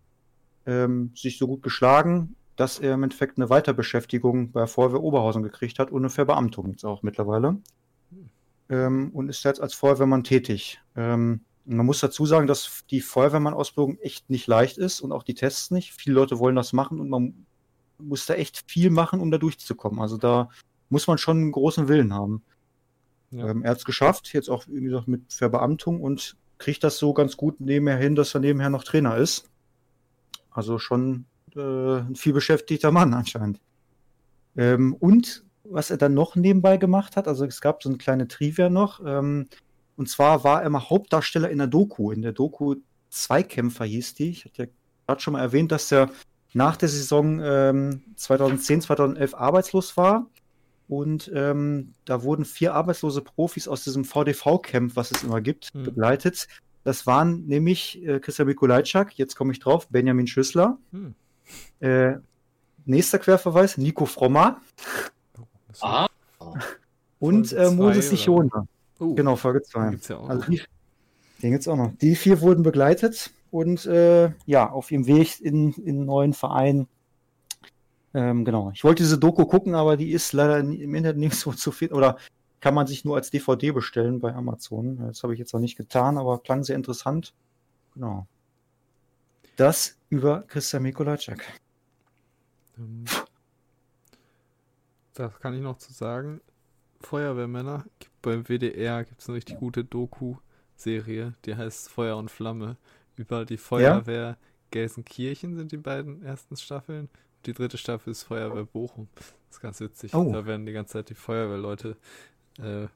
[0.66, 5.42] ähm, sich so gut geschlagen, dass er im Endeffekt eine Weiterbeschäftigung bei der Feuerwehr Oberhausen
[5.42, 7.56] gekriegt hat und eine Verbeamtung jetzt auch mittlerweile.
[8.68, 10.80] Ähm, und ist jetzt als Feuerwehrmann tätig.
[10.94, 15.34] Ähm, man muss dazu sagen, dass die Feuerwehrmann-Ausbildung echt nicht leicht ist und auch die
[15.34, 15.92] Tests nicht.
[15.92, 17.46] Viele Leute wollen das machen und man
[17.98, 20.00] muss da echt viel machen, um da durchzukommen.
[20.00, 20.48] Also da
[20.88, 22.42] muss man schon einen großen Willen haben.
[23.30, 23.48] Ja.
[23.48, 27.12] Ähm, er hat es geschafft, jetzt auch, wie gesagt, mit Verbeamtung und kriegt das so
[27.14, 29.48] ganz gut nebenher hin, dass er nebenher noch Trainer ist.
[30.50, 31.60] Also schon äh,
[32.00, 33.60] ein viel beschäftigter Mann anscheinend.
[34.56, 38.26] Ähm, und was er dann noch nebenbei gemacht hat, also es gab so eine kleine
[38.26, 39.48] Trivia noch, ähm,
[39.96, 42.10] und zwar war er mal Hauptdarsteller in der Doku.
[42.10, 42.76] In der Doku
[43.10, 44.30] Zweikämpfer hieß die.
[44.30, 44.68] Ich hatte ja
[45.06, 46.10] gerade schon mal erwähnt, dass er
[46.54, 50.26] nach der Saison ähm, 2010, 2011 arbeitslos war.
[50.90, 55.84] Und ähm, da wurden vier arbeitslose Profis aus diesem VDV-Camp, was es immer gibt, Hm.
[55.84, 56.48] begleitet.
[56.82, 61.14] Das waren nämlich äh, Christian Mikulajczak, jetzt komme ich drauf, Benjamin Schüssler, Hm.
[61.78, 62.14] äh,
[62.86, 64.60] nächster Querverweis, Nico Frommer
[65.68, 66.08] Das Ah,
[67.20, 68.66] und äh, Moses Sichona.
[68.98, 69.90] Oh, Genau, Folge den 2.
[69.90, 70.28] gibt's ja auch.
[70.28, 70.60] Also die,
[71.40, 71.92] den gibt's auch noch.
[72.00, 76.88] Die vier wurden begleitet und äh, ja, auf ihrem Weg in, in einen neuen Verein.
[78.12, 78.70] Ähm, genau.
[78.72, 82.16] Ich wollte diese Doku gucken, aber die ist leider im Internet nirgendwo zu finden oder
[82.60, 84.98] kann man sich nur als DVD bestellen bei Amazon.
[84.98, 87.32] Das habe ich jetzt noch nicht getan, aber klang sehr interessant.
[87.94, 88.26] Genau.
[89.56, 91.44] Das über Christian Mikolajczak.
[92.78, 93.04] Ähm,
[95.14, 96.40] Das kann ich noch zu sagen.
[97.00, 102.76] Feuerwehrmänner, gibt beim WDR gibt es eine richtig gute Doku-Serie, die heißt Feuer und Flamme.
[103.16, 104.36] Über die Feuerwehr
[104.70, 107.08] Gelsenkirchen sind die beiden ersten Staffeln.
[107.46, 109.08] Die dritte Staffel ist Feuerwehr Bochum.
[109.14, 110.14] Das ist ganz witzig.
[110.14, 110.30] Oh.
[110.32, 111.96] Da werden die ganze Zeit die Feuerwehrleute
[112.58, 112.86] äh,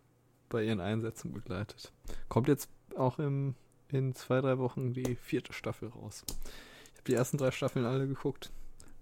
[0.49, 1.93] bei ihren Einsätzen begleitet.
[2.29, 3.55] Kommt jetzt auch im,
[3.89, 6.25] in zwei, drei Wochen die vierte Staffel raus.
[6.29, 8.53] Ich habe die ersten drei Staffeln alle geguckt.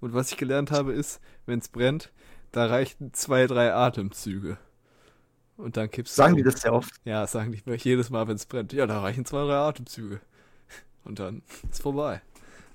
[0.01, 2.13] Und was ich gelernt habe, ist, wenn es brennt,
[2.51, 4.59] da reichen zwei, drei Atemzüge.
[5.57, 6.53] Und dann kippst Sagen du die um.
[6.53, 6.95] das sehr oft?
[7.05, 8.73] Ja, sagen die jedes Mal, wenn es brennt.
[8.73, 10.21] Ja, da reichen zwei, drei Atemzüge.
[11.05, 12.21] Und dann ist vorbei.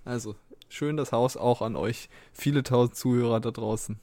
[0.06, 0.36] Also,
[0.69, 3.99] schön das Haus auch an euch, viele tausend Zuhörer da draußen.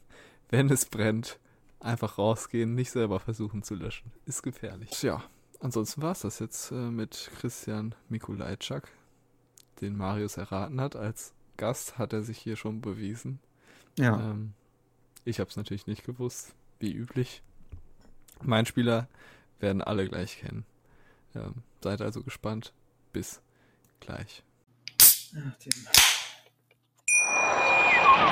[0.51, 1.39] Wenn es brennt,
[1.81, 4.13] einfach rausgehen, nicht selber versuchen zu löschen.
[4.27, 5.03] Ist gefährlich.
[5.03, 5.23] Ja,
[5.61, 8.89] ansonsten war es das jetzt äh, mit Christian Mikulajczak,
[9.81, 10.97] den Marius erraten hat.
[10.97, 13.41] Als Gast hat er sich hier schon bewiesen.
[13.99, 14.19] Ja.
[14.19, 14.55] Ähm,
[15.25, 17.43] ich habe es natürlich nicht gewusst, wie üblich.
[18.43, 19.09] Mein Spieler
[19.61, 20.65] werden alle gleich kennen.
[21.35, 22.73] Ähm, seid also gespannt.
[23.13, 23.41] Bis
[24.01, 24.43] gleich.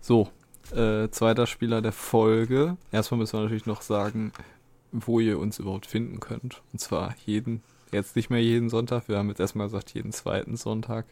[0.00, 0.28] So,
[0.74, 2.76] äh, zweiter Spieler der Folge.
[2.90, 4.32] Erstmal müssen wir natürlich noch sagen,
[4.90, 6.62] wo ihr uns überhaupt finden könnt.
[6.72, 7.62] Und zwar jeden
[7.92, 11.04] Jetzt nicht mehr jeden Sonntag, wir haben jetzt erstmal gesagt, jeden zweiten Sonntag.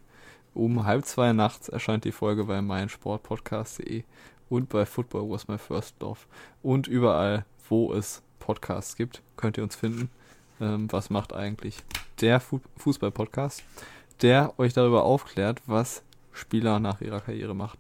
[0.55, 4.03] Um halb zwei nachts erscheint die Folge bei meinsportpodcast.de
[4.49, 6.21] und bei Football Was My First Love
[6.63, 10.09] und überall, wo es Podcasts gibt, könnt ihr uns finden.
[10.59, 11.77] Ähm, was macht eigentlich
[12.23, 13.63] der Fu Fußball-Podcast,
[14.23, 17.79] der euch darüber aufklärt, was Spieler nach ihrer Karriere machen.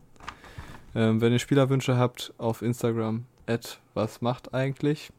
[0.94, 5.10] Ähm, wenn ihr Spielerwünsche habt, auf Instagram, at was macht eigentlich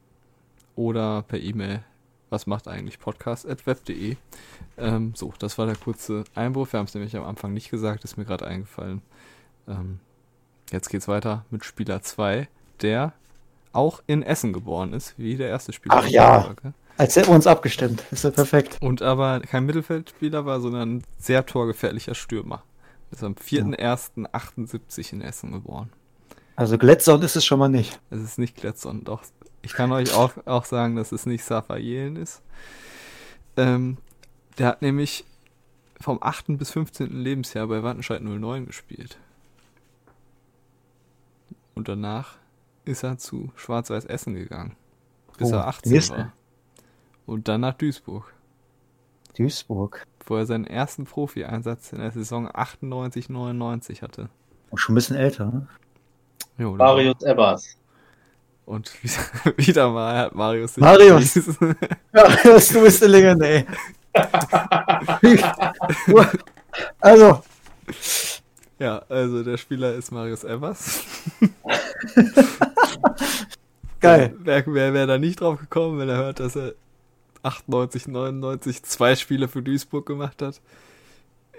[0.75, 1.83] oder per E-Mail,
[2.29, 4.15] was macht eigentlich Podcast at web.de.
[4.77, 6.73] Ähm, so, das war der kurze Einwurf.
[6.73, 9.01] Wir haben es nämlich am Anfang nicht gesagt, ist mir gerade eingefallen.
[9.67, 9.99] Ähm,
[10.71, 12.47] jetzt geht's weiter mit Spieler 2,
[12.81, 13.13] der
[13.73, 15.95] auch in Essen geboren ist, wie der erste Spieler.
[15.97, 16.53] Ach ja.
[16.97, 18.03] Als hätten wir uns abgestimmt.
[18.11, 18.77] Ist ja perfekt.
[18.81, 22.63] Und aber kein Mittelfeldspieler war, sondern ein sehr torgefährlicher Stürmer.
[23.11, 25.91] Ist am 4.1.78 in Essen geboren.
[26.55, 27.99] Also Glätzon ist es schon mal nicht.
[28.09, 29.23] Es ist nicht Glätzon, doch.
[29.61, 32.41] Ich kann euch auch, auch sagen, dass es nicht Safaelen ist.
[33.57, 33.97] Ähm,
[34.57, 35.25] der hat nämlich
[35.99, 36.57] vom 8.
[36.57, 37.11] bis 15.
[37.11, 39.17] Lebensjahr bei Wattenscheid 09 gespielt.
[41.75, 42.37] Und danach
[42.85, 44.75] ist er zu Schwarz-Weiß Essen gegangen.
[45.37, 46.17] Bis Oh, er 18 Essen.
[46.17, 46.33] war.
[47.25, 48.33] Und dann nach Duisburg,
[49.37, 50.05] Duisburg.
[50.25, 54.29] wo er seinen ersten Profi-Einsatz in der Saison 98-99 hatte.
[54.71, 55.67] Auch schon ein bisschen älter, ne?
[56.57, 57.77] Jo, Marius Ebbers.
[58.65, 61.35] Und wieder, wieder mal hat Marius Marius!
[62.13, 63.65] Ja, du bist eine Legende, ey.
[66.99, 67.41] also,
[68.79, 71.01] Ja, also der Spieler ist Marius Evers.
[73.99, 74.35] geil.
[74.39, 76.73] Wer wäre wär da nicht drauf gekommen, wenn er hört, dass er
[77.43, 80.61] 98, 99 zwei Spiele für Duisburg gemacht hat?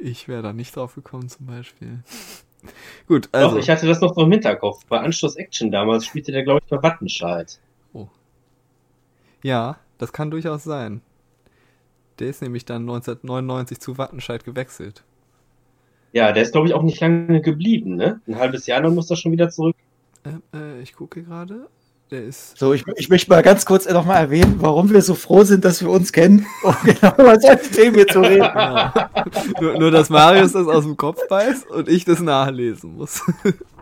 [0.00, 2.02] Ich wäre da nicht drauf gekommen zum Beispiel.
[3.08, 3.50] Gut, also.
[3.50, 4.84] Doch, ich hatte das noch so im Hinterkopf.
[4.86, 7.58] Bei Anschluss Action damals spielte der, glaube ich, bei Wattenscheid.
[9.42, 11.00] ja, das kann durchaus sein.
[12.18, 15.02] Der ist nämlich dann 1999 zu Wattenscheid gewechselt.
[16.12, 18.20] Ja, der ist, glaube ich, auch nicht lange geblieben, ne?
[18.26, 19.74] Ein halbes Jahr, dann muss er schon wieder zurück.
[20.24, 21.68] Ähm, äh, ich gucke gerade.
[22.12, 22.58] Der ist.
[22.58, 25.80] So, ich, ich möchte mal ganz kurz nochmal erwähnen, warum wir so froh sind, dass
[25.80, 28.50] wir uns kennen, um genau über solche Themen hier zu reden.
[28.52, 28.90] Genau.
[29.62, 33.22] nur, nur, dass Marius das aus dem Kopf weiß und ich das nachlesen muss.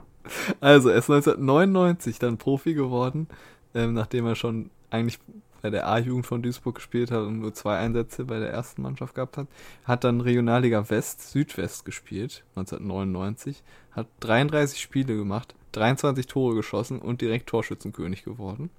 [0.61, 3.27] also, er ist 1999 dann Profi geworden,
[3.75, 5.19] ähm, nachdem er schon eigentlich
[5.61, 9.17] bei der A-Jugend von Duisburg gespielt hat und nur zwei Einsätze bei der ersten Mannschaft
[9.17, 9.49] gehabt hat.
[9.85, 13.65] Hat dann Regionalliga West, Südwest gespielt, 1999.
[13.91, 18.71] Hat 33 Spiele gemacht, 23 Tore geschossen und direkt Torschützenkönig geworden.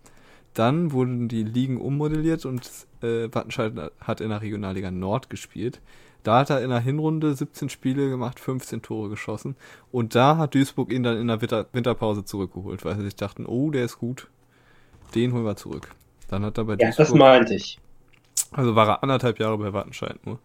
[0.54, 2.70] Dann wurden die Ligen ummodelliert und
[3.02, 5.80] äh, Wattenscheid hat in der Regionalliga Nord gespielt.
[6.24, 9.56] Da hat er in der Hinrunde 17 Spiele gemacht, 15 Tore geschossen.
[9.92, 13.46] Und da hat Duisburg ihn dann in der Winter Winterpause zurückgeholt, weil sie sich dachten,
[13.46, 14.28] oh, der ist gut.
[15.16, 15.88] Den holen wir zurück.
[16.30, 17.80] Dann hat er bei Ja, das Duisburg, meinte ich.
[18.52, 20.40] also war er anderthalb Jahre bei Wattenscheid nur.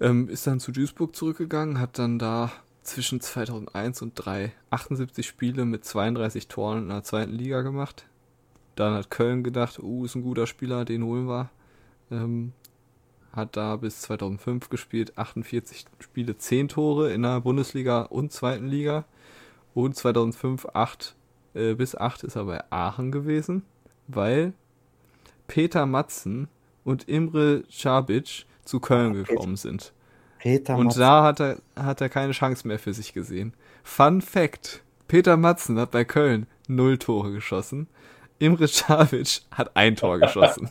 [0.00, 2.50] Ähm, ist dann zu Duisburg zurückgegangen, hat dann da
[2.84, 8.06] zwischen 2001 und 3 78 Spiele mit 32 Toren in der zweiten Liga gemacht.
[8.76, 11.50] Dann hat Köln gedacht, uh, ist ein guter Spieler, den holen wir.
[12.10, 12.52] Ähm,
[13.32, 19.04] hat da bis 2005 gespielt, 48 Spiele, 10 Tore in der Bundesliga und zweiten Liga.
[19.74, 21.16] Und 2005 8,
[21.54, 23.62] äh, bis 8 ist er bei Aachen gewesen,
[24.06, 24.52] weil
[25.46, 26.48] Peter Matzen
[26.84, 29.92] und Imre Čabic zu Köln gekommen sind.
[30.44, 31.00] Peter Und Matzen.
[31.00, 33.54] da hat er, hat er keine Chance mehr für sich gesehen.
[33.82, 37.88] Fun Fact: Peter Matzen hat bei Köln null Tore geschossen.
[38.38, 40.68] Imre Čabic hat ein Tor geschossen.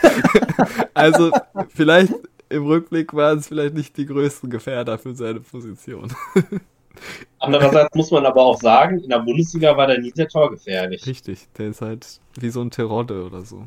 [0.94, 1.32] also,
[1.74, 2.12] vielleicht
[2.50, 6.12] im Rückblick waren es vielleicht nicht die größten Gefährder für seine Position.
[7.40, 11.04] Andererseits muss man aber auch sagen, in der Bundesliga war der nie sehr torgefährlich.
[11.06, 13.66] Richtig, der ist halt wie so ein Terodde oder so.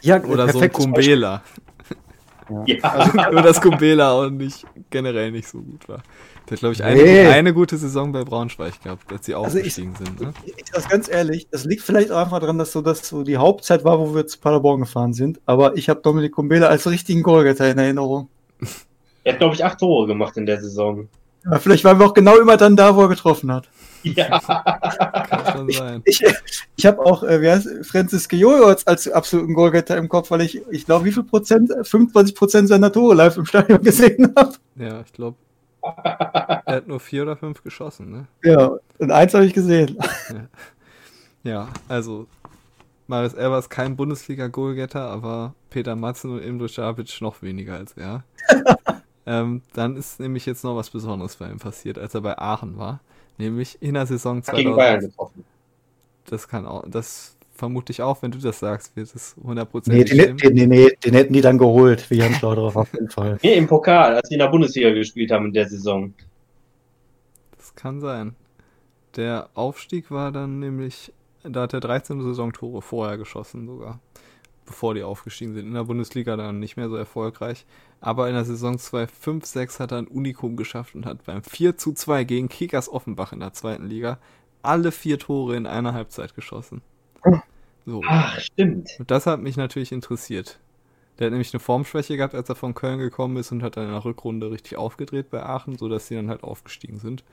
[0.00, 1.42] ja, Oder so ein Kumbela.
[1.42, 1.96] Beispiel.
[2.66, 6.02] Ja, Nur dass Kumbela auch nicht generell nicht so gut war.
[6.48, 7.26] Der hat, glaube ich, eine, Nee.
[7.26, 10.20] eine gute Saison bei Braunschweig gehabt, als sie Also ich- aufgestiegen sind.
[10.20, 10.32] Ne?
[10.44, 13.36] Ich sag ganz ehrlich, das liegt vielleicht auch einfach daran, dass so das so die
[13.36, 15.40] Hauptzeit war, wo wir zu Paderborn gefahren sind.
[15.44, 18.28] Aber ich habe Dominik Kumbela als richtigen Goalgetter in Erinnerung.
[19.24, 21.08] er hat, glaube ich, acht Tore gemacht in der Saison.
[21.50, 23.68] Ja, vielleicht waren wir auch genau immer dann da, wo er getroffen hat.
[24.02, 26.02] Ja, Kann schon sein.
[26.04, 26.22] Ich,
[26.76, 30.42] ich habe auch, äh, wie heißt Francis Giolo als, als absoluten Goalgetter im Kopf, weil
[30.42, 34.52] ich, ich glaube, wie viel Prozent, 25 Prozent seiner Tore live im Stadion gesehen habe.
[34.76, 35.36] Ja, ich glaube,
[35.82, 38.26] er hat nur vier oder fünf geschossen, ne?
[38.44, 39.98] Ja, und eins habe ich gesehen.
[41.44, 42.26] Ja, also
[43.06, 48.24] Marius Elvers kein Bundesliga-Goalgetter, aber Peter Matzen und Imre Čabic noch weniger als er.
[49.28, 52.78] ähm, dann ist nämlich jetzt noch was Besonderes bei ihm passiert, als er bei Aachen
[52.78, 53.00] war.
[53.36, 55.12] Nämlich in der Saison gegen Bayern 2000.
[55.12, 55.44] getroffen.
[56.24, 60.36] Das kann auch, das vermute ich auch, wenn du das sagst, wird es Nee, hundertprozentig
[60.36, 63.38] den, nee, nee, den hätten die dann geholt, wie Jan Schlauderer auf jeden Fall.
[63.42, 66.14] Nee, im Pokal, als wir in der Bundesliga gespielt haben in der Saison.
[67.58, 68.34] Das kann sein.
[69.16, 71.12] Der Aufstieg war dann nämlich,
[71.42, 74.00] da hat er 13 Saisontore vorher geschossen sogar,
[74.68, 75.66] bevor die aufgestiegen sind.
[75.66, 77.66] In der Bundesliga dann nicht mehr so erfolgreich.
[78.00, 81.92] Aber in der Saison 2-5-6 hat er ein Unikum geschafft und hat beim 4 zu
[81.92, 84.18] 2 gegen Kickers Offenbach in der zweiten Liga
[84.62, 86.82] alle vier Tore in einer Halbzeit geschossen.
[87.86, 88.02] So.
[88.06, 88.90] Ach, stimmt.
[88.98, 90.58] Und das hat mich natürlich interessiert.
[91.18, 93.86] Der hat nämlich eine Formschwäche gehabt, als er von Köln gekommen ist und hat dann
[93.86, 97.24] in der Rückrunde richtig aufgedreht bei Aachen, sodass sie dann halt aufgestiegen sind.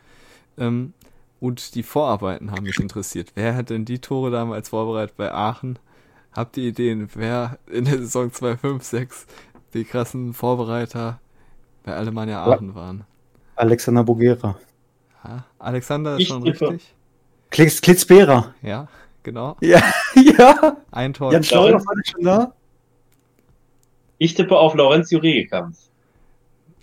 [0.57, 0.93] Ähm,
[1.39, 3.33] und die Vorarbeiten haben mich interessiert.
[3.35, 5.77] Wer hat denn die Tore damals vorbereitet bei Aachen?
[6.35, 9.25] Habt ihr Ideen, wer in der Saison 2-5-6
[9.73, 11.19] die krassen Vorbereiter
[11.83, 13.05] bei Alemannia Aachen waren?
[13.55, 14.57] Alexander Bogera.
[15.23, 16.69] Ja, Alexander ist Ich schon tippe.
[16.71, 16.93] richtig.
[17.51, 18.53] Klitz, Klitzbera.
[18.61, 18.87] Ja,
[19.23, 19.55] genau.
[19.61, 19.81] Ja,
[20.15, 20.77] ja.
[20.91, 21.31] Ein Tor.
[21.31, 22.53] Jan Schlauderer war schon da.
[24.17, 25.77] Ich tippe auf Laurentio Regekampf.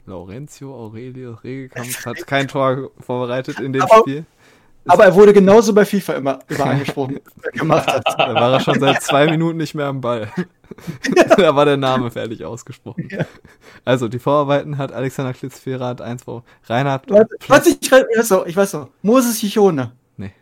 [0.07, 4.25] Laurentio Aurelio Regelkampf hat kein Tor vorbereitet in dem Aber- Spiel.
[4.87, 8.05] Aber er wurde genauso bei FIFA immer, immer angesprochen, was er gemacht hat.
[8.19, 10.29] Da war er schon seit zwei Minuten nicht mehr am Ball.
[11.37, 13.09] da war der Name fertig ausgesprochen.
[13.11, 13.25] Ja.
[13.85, 15.35] Also, die Vorarbeiten hat Alexander
[15.81, 16.45] hat eins vor.
[16.65, 18.89] Reinhard Warte, ich, weiß- ich weiß noch, ich weiß noch.
[19.03, 19.93] Moses Chichone.
[20.17, 20.33] Nee.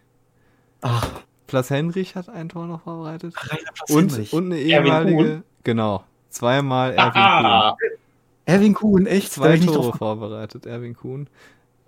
[0.81, 1.07] Ach,
[1.46, 3.35] Platz Henrich hat ein Tor noch vorbereitet.
[3.35, 4.33] Platz Und, Henrich.
[4.33, 7.20] und eine ehemalige, genau, zweimal Erwin Kuhn.
[7.22, 7.76] Ah,
[8.46, 9.33] Erwin Kuhn, echt?
[9.33, 11.29] Zwei Tore vorbereitet, Erwin Kuhn.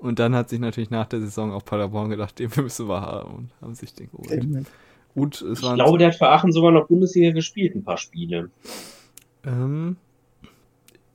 [0.02, 3.34] Und dann hat sich natürlich nach der Saison auch Paderborn gedacht, den müssen wir haben
[3.34, 4.66] und haben sich den geholt.
[5.14, 7.98] Und es ich waren glaube, der hat für Aachen sogar noch Bundesliga gespielt, ein paar
[7.98, 8.50] Spiele.
[9.44, 9.96] Ähm,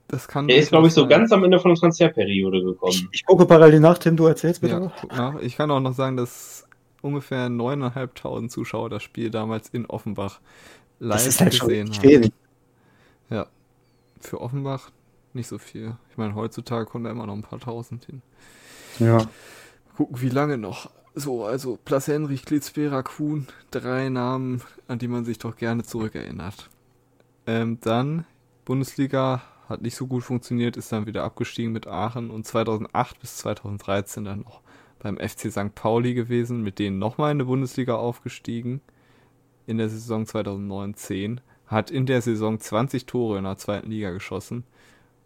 [0.07, 0.47] das kann.
[0.47, 1.09] Er ist, glaube ich, so sein.
[1.09, 3.09] ganz am Ende von der Transferperiode Ich, gekommen.
[3.11, 4.91] ich gucke parallel nach, Tim, du erzählst bitte.
[5.09, 5.41] Ja, nach.
[5.41, 6.65] Ich kann auch noch sagen, dass
[7.01, 10.39] ungefähr 9.500 Zuschauer das Spiel damals in Offenbach
[10.99, 12.31] live das ist halt schon gesehen nicht haben.
[13.29, 13.47] Ja.
[14.21, 14.91] Für Offenbach
[15.33, 15.97] nicht so viel.
[16.09, 18.21] Ich meine, heutzutage kommen da immer noch ein paar tausend hin.
[18.99, 19.25] Ja.
[19.95, 20.89] Gucken, wie lange noch.
[21.15, 26.69] So, also Plas Henrich, Klitzbera, Kuhn, drei Namen, an die man sich doch gerne zurückerinnert.
[27.47, 28.25] Ähm, dann
[28.65, 33.37] Bundesliga hat nicht so gut funktioniert, ist dann wieder abgestiegen mit Aachen und 2008 bis
[33.37, 34.61] 2013 dann noch
[34.99, 35.75] beim FC St.
[35.75, 38.81] Pauli gewesen, mit denen nochmal in die Bundesliga aufgestiegen
[39.65, 44.63] in der Saison 2009-10, hat in der Saison 20 Tore in der zweiten Liga geschossen,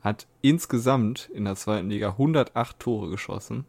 [0.01, 3.65] hat insgesamt in der zweiten Liga 108 Tore geschossen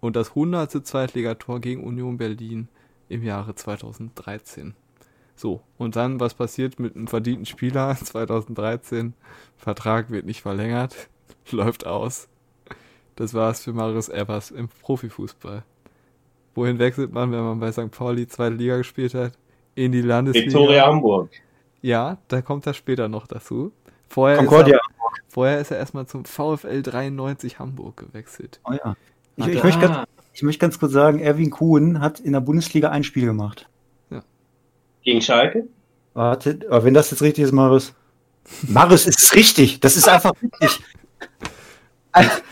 [0.00, 0.86] und das 100.
[0.86, 2.68] Zweitligator gegen Union Berlin
[3.08, 4.74] im Jahre 2013.
[5.34, 9.14] So, und dann, was passiert mit einem verdienten Spieler 2013?
[9.56, 11.08] Vertrag wird nicht verlängert,
[11.50, 12.28] läuft aus.
[13.16, 15.64] Das war's für Marius Evers im Profifußball.
[16.54, 17.90] Wohin wechselt man, wenn man bei St.
[17.90, 19.32] Pauli zweite Liga gespielt hat?
[19.74, 20.46] In die Landesliga.
[20.46, 21.30] Viktoria Hamburg.
[21.82, 23.72] Ja, da kommt er später noch dazu.
[24.08, 24.80] Vorher Concordia.
[25.38, 28.60] Er, vorher ist er erstmal zum VfL 93 Hamburg gewechselt.
[28.64, 28.96] Oh, ja.
[29.36, 32.90] Ich, ich, möchte ganz, ich möchte ganz kurz sagen, Erwin Kuhn hat in der Bundesliga
[32.90, 33.68] ein Spiel gemacht.
[35.02, 35.66] Gegen Schalke?
[36.12, 37.94] Warte, aber wenn das jetzt richtig ist, Marius.
[38.66, 39.80] Marius, es ist richtig.
[39.80, 40.84] Das ist einfach richtig.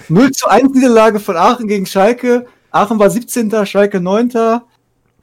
[0.09, 2.47] 0 zu 1 Niederlage von Aachen gegen Schalke.
[2.71, 3.67] Aachen war 17.
[3.67, 4.61] Schalke 9.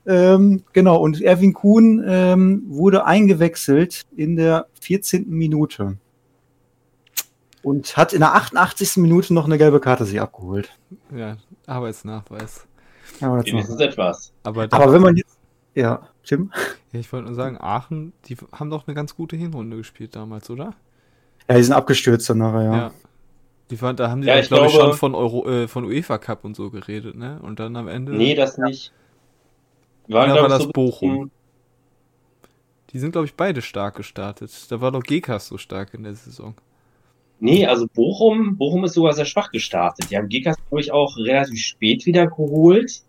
[0.05, 5.29] Ähm, genau, und Erwin Kuhn ähm, wurde eingewechselt in der 14.
[5.29, 5.97] Minute.
[7.63, 8.97] Und hat in der 88.
[8.97, 10.69] Minute noch eine gelbe Karte sich abgeholt.
[11.15, 12.67] Ja, Arbeitsnachweis.
[13.21, 13.53] Aber, jetzt noch.
[13.53, 14.33] Wenigstens etwas.
[14.43, 15.37] Aber, Aber wenn man jetzt.
[15.75, 16.51] Ja, Tim?
[16.91, 20.49] Ja, ich wollte nur sagen, Aachen, die haben doch eine ganz gute Hinrunde gespielt damals,
[20.49, 20.75] oder?
[21.49, 22.91] Ja, die sind abgestürzt dann nachher, ja.
[23.71, 25.85] Die waren, da haben die, Ja, ja, ich glaube ich, schon von, Euro, äh, von
[25.85, 27.39] UEFA Cup und so geredet, ne?
[27.41, 28.13] Und dann am Ende.
[28.13, 28.93] Nee, das nicht.
[30.07, 31.31] War, glaub war das so Bochum?
[32.91, 34.51] Die sind, glaube ich, beide stark gestartet.
[34.69, 36.53] Da war doch Gekas so stark in der Saison.
[37.39, 40.09] Nee, also Bochum, Bochum ist sogar sehr schwach gestartet.
[40.09, 43.03] Die haben Gekas, glaube ich, auch relativ spät wieder geholt.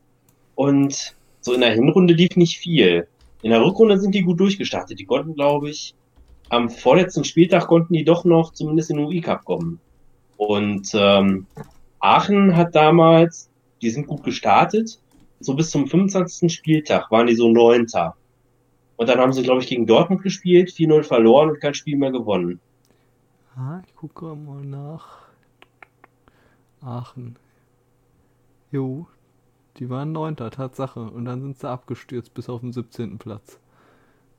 [0.55, 3.07] Und so in der Hinrunde lief nicht viel.
[3.43, 4.99] In der Rückrunde sind die gut durchgestartet.
[4.99, 5.95] Die konnten, glaube ich,
[6.49, 9.81] am vorletzten Spieltag konnten die doch noch zumindest in den UI Cup kommen.
[10.37, 11.47] Und ähm,
[12.01, 13.51] Aachen hat damals,
[13.83, 14.99] die sind gut gestartet.
[15.41, 16.53] So bis zum 25.
[16.53, 18.17] Spieltag waren die so Neunter.
[18.97, 22.13] Und dann haben sie, glaube ich, gegen Dortmund gespielt, 4-0 verloren und kein Spiel mehr
[22.13, 22.61] gewonnen.
[23.57, 25.29] Ah, ich gucke mal nach.
[26.83, 27.37] Aachen.
[28.71, 29.07] Jo,
[29.79, 31.01] die waren Neunter, Tatsache.
[31.01, 33.19] Und dann sind sie abgestürzt bis auf den 17.
[33.19, 33.59] Platz.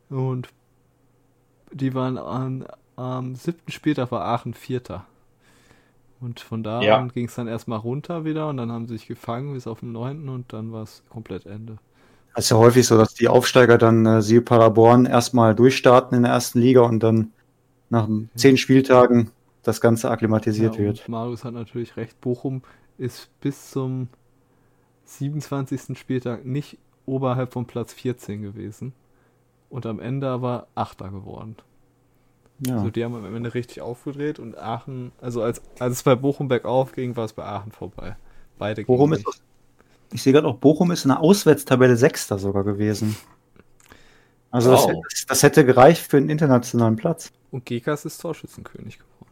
[0.10, 0.50] Und
[1.72, 5.06] die waren an, am siebten Spieltag war Aachen Vierter.
[6.20, 6.96] Und von da Ja.
[6.96, 9.80] an ging es dann erstmal runter wieder und dann haben sie sich gefangen bis auf
[9.80, 11.78] den neunten und dann war es komplett Ende.
[12.34, 16.24] Es ist ja häufig so, dass die Aufsteiger dann äh, siehe Paderborn erstmal durchstarten in
[16.24, 17.34] der ersten Liga und dann
[17.90, 19.32] nach zehn Spieltagen
[19.64, 21.08] das Ganze akklimatisiert Ja, wird.
[21.10, 22.20] Marius hat natürlich recht.
[22.22, 22.62] Bochum
[22.98, 24.08] ist bis zum
[25.06, 25.98] 27.
[25.98, 28.94] Spieltag nicht oberhalb von Platz 14 gewesen.
[29.70, 31.56] Und am Ende aber Achter geworden.
[32.66, 32.78] Ja.
[32.78, 36.48] Also die haben am Ende richtig aufgedreht und Aachen, also als, als es bei Bochum
[36.48, 38.16] bergauf ging, war es bei Aachen vorbei.
[38.58, 39.26] Beide Bochum ist,
[40.14, 43.18] ich sehe gerade auch, Bochum ist in der Auswärtstabelle Sechster sogar gewesen.
[44.52, 44.94] Also Wow.
[45.10, 47.34] das, das hätte gereicht für einen internationalen Platz.
[47.56, 49.32] Und Gekas ist Torschützenkönig geworden.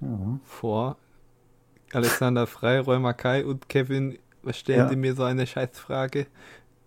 [0.00, 0.40] Ja.
[0.44, 0.96] Vor
[1.92, 4.88] Alexander Frei, Roy Mackay und Kevin, was stellen Ja.
[4.88, 6.28] Sie mir so eine Scheißfrage?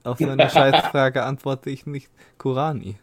[0.05, 2.95] Auf so eine Scheißfrage antworte ich nicht Kurani.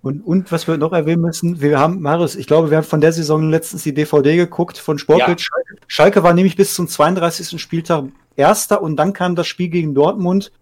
[0.00, 3.02] Und, und was wir noch erwähnen müssen, wir haben, Marius, ich glaube, wir haben von
[3.02, 5.40] der Saison letztens die DVD geguckt von Sportbild.
[5.40, 5.44] Ja.
[5.44, 5.76] Schalke.
[5.88, 7.60] Schalke war nämlich bis zum 32.
[7.60, 10.52] Spieltag Erster und dann kam das Spiel gegen Dortmund,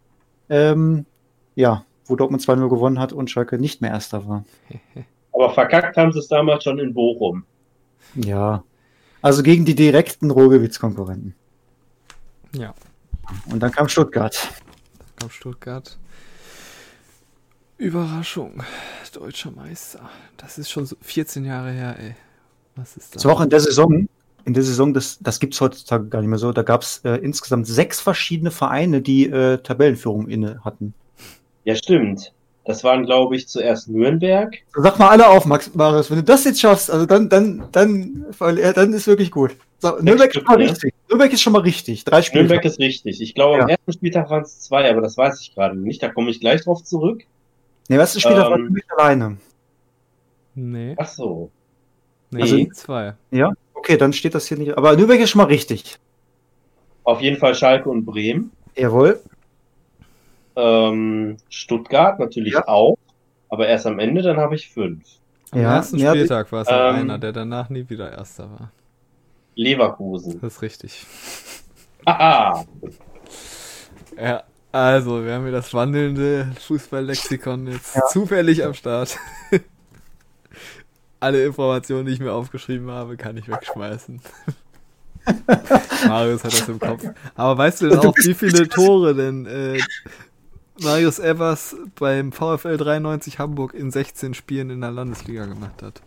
[0.49, 1.07] ähm,
[1.55, 4.45] ja, wo Dortmund 2-0 gewonnen hat und Schalke nicht mehr Erster war.
[5.41, 7.45] Aber verkackt haben sie es damals schon in Bochum.
[8.15, 8.63] Ja.
[9.23, 11.35] Also gegen die direkten Ruhrgebietskonkurrenten.
[12.55, 12.75] Ja,
[13.51, 14.37] Und dann kam Stuttgart.
[15.17, 15.97] kam Stuttgart.
[17.79, 18.63] Überraschung.
[19.15, 20.11] Deutscher Meister.
[20.37, 22.15] Das ist schon so 14 Jahre her, ey.
[22.77, 24.11] Was ist Das war auch in der Saison,
[24.45, 26.99] in der Saison, das, das gibt es heutzutage gar nicht mehr so, da gab es
[27.05, 30.93] äh, insgesamt sechs verschiedene Vereine, die äh, Tabellenführung inne hatten.
[31.65, 32.35] Ja, stimmt.
[32.65, 34.55] Das waren, glaube ich, zuerst Nürnberg.
[34.75, 38.27] Sag mal alle auf, Max Marius, wenn du das jetzt schaffst, also dann, dann, dann,
[38.39, 39.57] dann ist wirklich gut.
[39.79, 40.71] So, Nürnberg ist Stück, schon mal ja.
[40.71, 40.95] richtig.
[41.09, 42.05] Nürnberg ist schon mal richtig.
[42.05, 42.43] Drei Spiele.
[42.45, 43.21] Nürnberg ist richtig.
[43.23, 43.75] Ich glaube, am Ja.
[43.77, 46.03] ersten Spieltag waren es zwei, aber das weiß ich gerade nicht.
[46.03, 47.23] Da komme ich gleich drauf zurück.
[47.89, 49.37] Nee, was ist Spiel Ähm, war Nürnberg alleine?
[50.55, 51.51] Nee, Ach so.
[52.31, 53.15] nee, also- zwei.
[53.31, 53.53] Ja?
[53.73, 54.77] Okay, dann steht das hier nicht.
[54.77, 55.99] Aber Nürnberg ist schon mal richtig.
[57.05, 58.53] Auf jeden Fall Schalke und Bremen.
[58.77, 59.21] Jawohl.
[60.57, 62.69] Ähm, Stuttgart natürlich Ja.
[62.69, 62.97] auch.
[63.49, 65.03] Aber erst am Ende, dann habe ich fünf.
[65.51, 68.51] Am Ja, ersten ja, Spieltag war es auch ähm, einer, der danach nie wieder Erster
[68.51, 68.71] war.
[69.57, 70.41] Leverkusen.
[70.41, 71.07] Das ist richtig.
[72.07, 72.65] Haha.
[74.17, 78.03] Ja, also, wir haben hier das wandelnde Fußballlexikon jetzt Ja.
[78.07, 79.19] zufällig am Start.
[81.19, 84.21] Alle Informationen, die ich mir aufgeschrieben habe, kann ich wegschmeißen.
[86.07, 87.05] Marius hat das im Kopf.
[87.35, 89.83] Aber weißt du denn auch, wie viele Tore denn äh,
[90.83, 96.01] Marius Evers beim VfL 93 Hamburg in 16 Spielen in der Landesliga gemacht hat?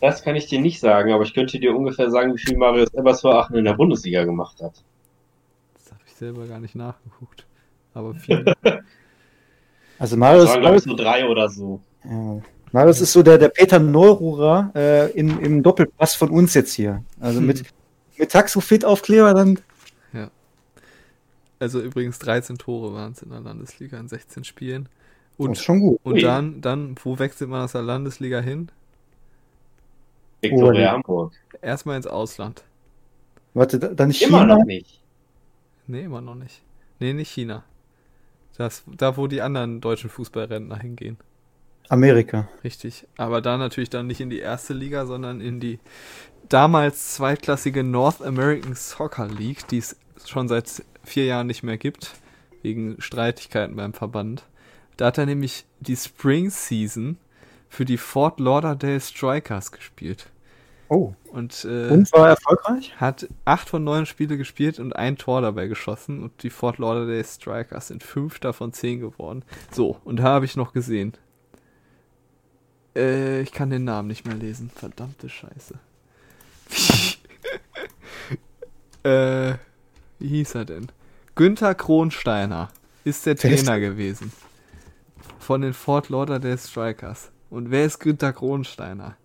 [0.00, 2.92] Das kann ich dir nicht sagen, aber ich könnte dir ungefähr sagen, wie viel Marius
[2.94, 4.74] Ebers für Aachen in der Bundesliga gemacht hat.
[5.74, 7.46] Das habe ich selber gar nicht nachgeguckt.
[7.94, 8.44] Aber viel.
[9.98, 11.80] Also Das Marius, waren, glaube ich, so drei oder so.
[12.04, 12.40] ja.
[12.72, 17.04] Marius ist so der, der Peter Neururer äh, in, im Doppelpass von uns jetzt hier.
[17.20, 17.62] Also mit,
[18.18, 19.60] mit Taxofit-Aufkleber dann.
[21.64, 24.88] Also übrigens 13 Tore waren es in der Landesliga in 16 Spielen.
[25.36, 25.98] Und Und ist schon gut.
[26.04, 28.70] Und dann, dann, wo wechselt man aus der Landesliga hin?
[30.42, 31.32] Viktoria Oh, Hamburg.
[31.62, 32.64] Erstmal ins Ausland.
[33.54, 34.46] Warte, da- dann Immer China.
[34.58, 35.00] noch nicht.
[35.86, 36.62] Nee, immer noch nicht.
[36.98, 37.64] Nee, nicht China.
[38.56, 41.16] Das, da, wo die anderen deutschen Fußballrentner hingehen.
[41.88, 42.48] Amerika.
[42.62, 43.06] Richtig.
[43.16, 45.78] Aber da natürlich dann nicht in die erste Liga, sondern in die
[46.48, 52.14] damals zweitklassige North American Soccer League, die es schon seit vier Jahren nicht mehr gibt,
[52.62, 54.44] wegen Streitigkeiten beim Verband.
[54.96, 57.18] Da hat er nämlich die Spring Season
[57.68, 60.30] für die Fort Lauderdale Strikers gespielt.
[60.88, 61.14] Oh.
[61.32, 62.94] Und, äh, Und war erfolgreich?
[63.00, 66.22] hat acht von neun Spiele gespielt und ein Tor dabei geschossen.
[66.22, 69.44] Und die Fort Lauderdale Strikers sind fünfter von zehn geworden.
[69.72, 71.14] So, und da habe ich noch gesehen.
[72.94, 74.70] Äh, ich kann den Namen nicht mehr lesen.
[74.70, 75.78] Verdammte Scheiße.
[79.04, 79.54] äh,
[80.18, 80.86] wie hieß er denn?
[81.34, 82.70] Günther Kronsteiner
[83.04, 84.32] ist der Trainer gewesen.
[85.38, 87.30] Von den Fort Lauderdale Strikers.
[87.50, 89.16] Und wer ist Günther Kronsteiner?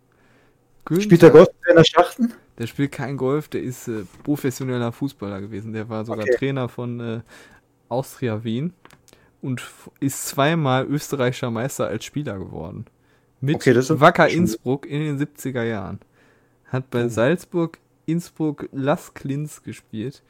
[0.99, 2.33] Spielt der Golftrainer Schachten?
[2.57, 5.71] Der spielt kein Golf, der ist äh, professioneller Fußballer gewesen.
[5.71, 6.35] Der war sogar Okay.
[6.35, 7.21] Trainer von äh,
[7.87, 8.73] Austria Wien
[9.41, 9.61] und
[9.99, 12.85] ist zweimal österreichischer Meister als Spieler geworden.
[13.39, 15.99] Mit Okay, Wacker Innsbruck in den 70er Jahren.
[16.65, 20.21] Hat bei Salzburg, Innsbruck, Las Klins gespielt.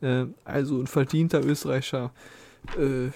[0.00, 2.12] Äh, also ein verdienter österreichischer
[2.78, 3.10] äh,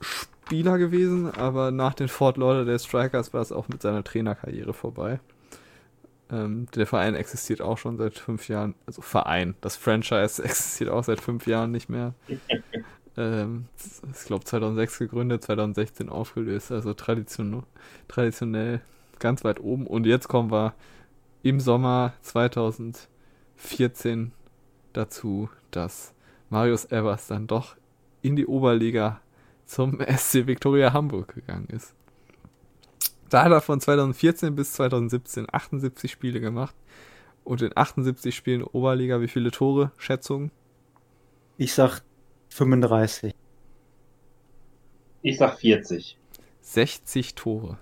[0.00, 5.20] Spieler gewesen, aber nach den Fort Lauderdale Strikers war es auch mit seiner Trainerkarriere vorbei.
[6.30, 8.74] Ähm, der Verein existiert auch schon seit fünf Jahren.
[8.86, 12.14] Also Verein, das Franchise existiert auch seit fünf Jahren nicht mehr.
[13.16, 13.66] ähm,
[14.12, 16.72] ich glaube 2006 gegründet, 2016 aufgelöst.
[16.72, 17.62] Also tradition
[18.08, 18.80] traditionell
[19.18, 19.86] ganz weit oben.
[19.86, 20.74] Und jetzt kommen wir
[21.42, 24.32] im Sommer 2014
[24.92, 26.14] dazu, dass
[26.52, 27.76] Marius Evers dann doch
[28.20, 29.20] in die Oberliga
[29.64, 31.94] zum SC Viktoria Hamburg gegangen ist.
[33.30, 36.74] Da hat er von 2014 bis 2017 78 Spiele gemacht.
[37.44, 39.90] Und in 78 Spielen Oberliga, wie viele Tore?
[39.96, 40.50] Schätzungen?
[41.56, 42.02] Ich sag
[42.50, 43.34] 35.
[45.22, 46.18] Ich sag 40.
[46.60, 47.78] 60 Tore.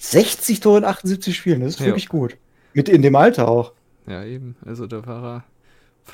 [0.00, 1.86] 60 Tore in 78 Spielen, das ist Ja.
[1.86, 2.36] wirklich gut.
[2.72, 3.72] Mit in dem Alter auch.
[4.06, 4.54] Ja, eben.
[4.64, 5.44] Also da war er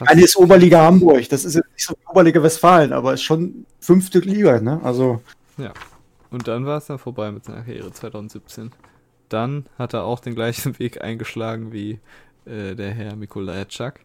[0.00, 4.20] Eine ist Oberliga Hamburg, das ist jetzt nicht so Oberliga Westfalen, aber ist schon fünfte
[4.20, 4.80] Liga, ne?
[4.82, 5.20] Also,
[6.30, 8.70] Und dann war es dann vorbei mit seiner Karriere 2017.
[9.28, 12.00] Dann hat er auch den gleichen Weg eingeschlagen wie
[12.46, 14.00] äh, der Herr Mikolajczak.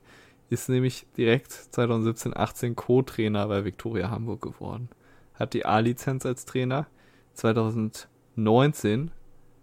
[0.50, 4.90] Ist nämlich direkt 2017-18 Co-Trainer bei Viktoria Hamburg geworden.
[5.36, 6.88] Hat die A-Lizenz als Trainer.
[7.34, 9.12] 2019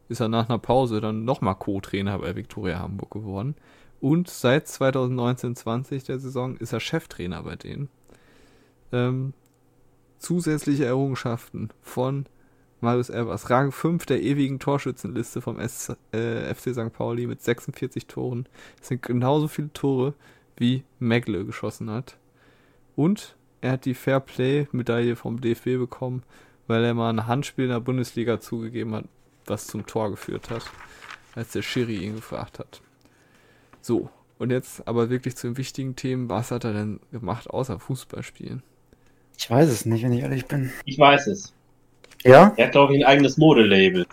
[0.08, 3.56] ist er nach einer Pause dann nochmal Co-Trainer bei Viktoria Hamburg geworden.
[4.04, 7.88] Und seit 2019-20 der Saison ist er Cheftrainer bei denen.
[8.92, 9.32] Ähm,
[10.18, 12.26] zusätzliche Errungenschaften von
[12.82, 13.48] Marius Evers.
[13.48, 16.92] Rang 5 der ewigen Torschützenliste vom S äh, FC St.
[16.92, 18.46] Pauli mit 46 Toren.
[18.78, 20.12] Das sind genauso viele Tore,
[20.58, 22.18] wie Megle geschossen hat.
[22.96, 26.24] Und er hat die Fair Play-Medaille vom DFB bekommen,
[26.66, 29.06] weil er mal ein Handspiel in der Bundesliga zugegeben hat,
[29.46, 30.70] was zum Tor geführt hat,
[31.34, 32.83] als der Schiri ihn gefragt hat.
[33.84, 34.08] So,
[34.38, 36.30] und jetzt aber wirklich zu den wichtigen Themen.
[36.30, 38.62] Was hat er denn gemacht, außer Fußball spielen?
[39.36, 40.72] ich weiß es nicht, wenn ich ehrlich bin.
[40.86, 41.52] Ich weiß es.
[42.22, 42.54] Ja?
[42.56, 44.06] Er hat, glaube ich, ein eigenes Modelabel.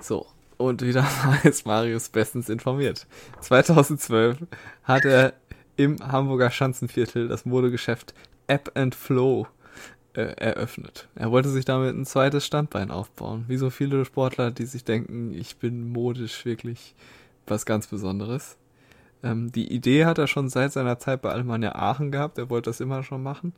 [0.00, 0.26] So,
[0.56, 3.06] und wieder mal ist Marius bestens informiert.
[3.38, 4.38] 2012
[4.82, 5.34] hat er
[5.76, 8.14] im Hamburger Schanzenviertel das Modegeschäft
[8.48, 9.46] App and Flow
[10.14, 11.06] äh, eröffnet.
[11.14, 13.44] Er wollte sich damit ein zweites Standbein aufbauen.
[13.46, 16.96] Wie so viele Sportler, die sich denken, ich bin modisch wirklich
[17.46, 18.56] was ganz Besonderes.
[19.22, 22.38] Ähm, die Idee hat er schon seit seiner Zeit bei Alemannia Aachen gehabt.
[22.38, 23.54] Er wollte das immer schon machen.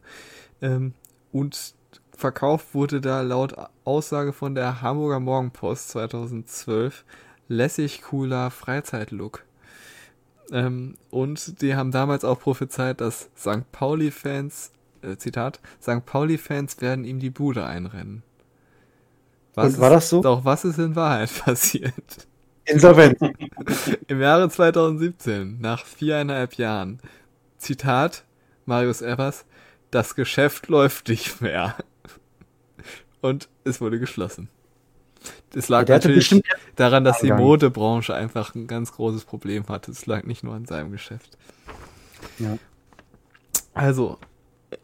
[0.61, 0.95] Ähm,
[1.33, 1.75] und
[2.17, 3.55] verkauft wurde da laut
[3.85, 7.05] Aussage von der Hamburger Morgenpost 2012
[7.49, 9.45] lässig cooler Freizeitlook.
[10.53, 13.71] Ähm, und die haben damals auch prophezeit, dass St.
[13.73, 16.05] Pauli-Fans, äh, Zitat, St.
[16.05, 18.23] Pauli-Fans werden ihm die Bude einrennen.
[19.57, 20.21] Und war das so?
[20.21, 22.27] Doch was ist in Wahrheit passiert?
[22.67, 23.19] Insolvent.
[24.09, 27.01] Im Jahre 2017, nach viereinhalb Jahren,
[27.59, 28.25] Zitat
[28.67, 29.45] Marius Evers,
[29.91, 31.77] das Geschäft läuft nicht mehr.
[33.21, 34.49] Und es wurde geschlossen.
[35.51, 36.43] Das lag hatte natürlich
[36.77, 37.33] daran, dass die.
[37.33, 39.93] Modebranche einfach ein ganz großes Problem hatte.
[39.93, 41.39] Es lag nicht nur an seinem Geschäft.
[42.39, 42.59] Ja.
[43.73, 44.19] Also,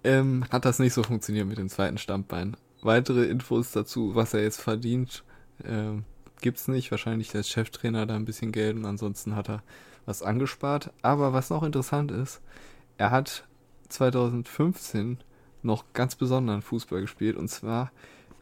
[0.05, 2.57] ähm, hat das nicht so funktioniert mit dem zweiten Stammbein.
[2.83, 5.25] Weitere Infos dazu, was er jetzt verdient,
[5.65, 6.05] ähm,
[6.41, 6.91] gibt's nicht.
[6.91, 9.63] Wahrscheinlich als Cheftrainer da ein bisschen Geld und ansonsten hat er
[10.07, 10.93] was angespart.
[11.03, 12.41] Aber was noch interessant ist,
[12.99, 13.47] er hat
[13.89, 15.19] 2015
[15.63, 17.93] noch ganz besonderen Fußball gespielt und zwar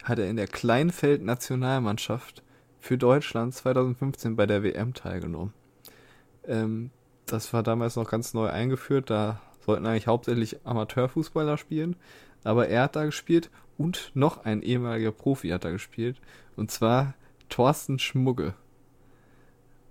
[0.03, 2.43] hat er in der Kleinfeld-Nationalmannschaft
[2.79, 5.53] für Deutschland 2015 bei der WM teilgenommen.
[6.47, 6.91] Ähm,
[7.25, 11.95] das war damals noch ganz neu eingeführt, da sollten eigentlich hauptsächlich Amateurfußballer spielen,
[12.43, 16.17] aber er hat da gespielt und noch ein ehemaliger Profi hat da gespielt
[16.55, 17.13] und zwar
[17.49, 18.53] Thorsten Schmugge.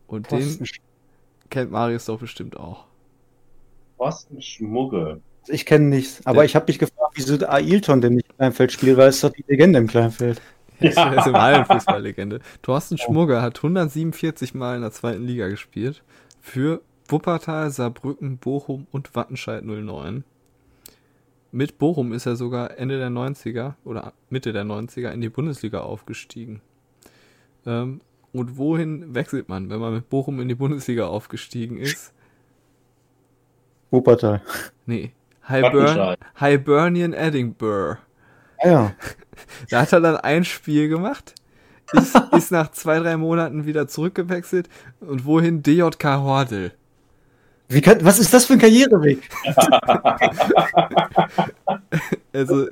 [0.07, 0.67] Und den
[1.51, 2.87] kennt Marius doch bestimmt auch.
[3.99, 5.21] Thorsten Schmugge.
[5.49, 8.37] Ich kenne nichts, aber Der- ich habe mich gefragt, wieso der Ailton denn nicht im
[8.37, 10.41] Kleinfeld spielt, weil es doch die Legende im Kleinfeld.
[10.81, 12.41] Er ist, er ist im Hallenfußballlegende.
[12.63, 16.03] Thorsten Schmugger hat 147 Mal in der zweiten Liga gespielt.
[16.41, 20.23] Für Wuppertal, Saarbrücken, Bochum und Wattenscheid 09.
[21.51, 25.81] Mit Bochum ist er sogar Ende der 90er oder Mitte der 90er in die Bundesliga
[25.81, 26.61] aufgestiegen.
[27.67, 28.01] Ähm,
[28.33, 32.13] und wohin wechselt man, wenn man mit Bochum in die Bundesliga aufgestiegen ist?
[33.91, 34.43] Wuppertal.
[34.87, 35.13] Nee.
[35.49, 36.19] Highburn, Wattenscheid.
[36.39, 37.99] Hibernian Edinburgh.
[38.59, 38.93] Ah ja.
[39.71, 41.33] Da hat er dann ein Spiel gemacht,
[41.93, 46.73] ist, ist nach zwei, drei Monaten wieder zurückgewechselt und wohin DJK Hordel.
[47.69, 49.29] Wie kann, was ist das für ein Karriereweg?
[52.33, 52.69] Also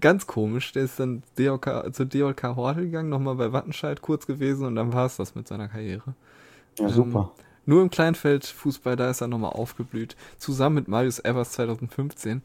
[0.00, 4.66] ganz komisch, der ist dann DJK, zu DJK Hordel gegangen, nochmal bei Wattenscheid kurz gewesen
[4.66, 6.14] und dann war es das mit seiner Karriere.
[6.78, 7.32] Ja, super.
[7.64, 10.16] Nur im Kleinfeldfußball, da ist er nochmal aufgeblüht.
[10.38, 12.42] Zusammen mit Marius Evers 2015.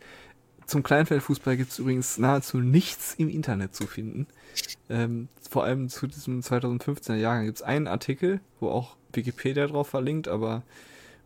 [0.66, 4.26] Zum Kleinfeldfußball gibt es übrigens nahezu nichts im Internet zu finden.
[4.90, 9.90] Ähm, vor allem zu diesem 2015er Jahrgang gibt es einen Artikel, wo auch Wikipedia drauf
[9.90, 10.64] verlinkt, aber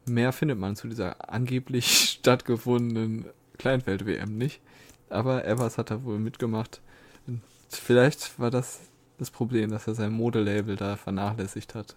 [0.06, 1.86] mehr findet man zu dieser angeblich
[2.20, 3.26] stattgefundenen
[3.58, 4.62] Kleinfeld-WM nicht.
[5.10, 6.82] Aber Evers hat da wohl mitgemacht.
[7.28, 8.80] Und vielleicht war das
[9.18, 11.96] das Problem, dass er sein Modelabel da vernachlässigt hat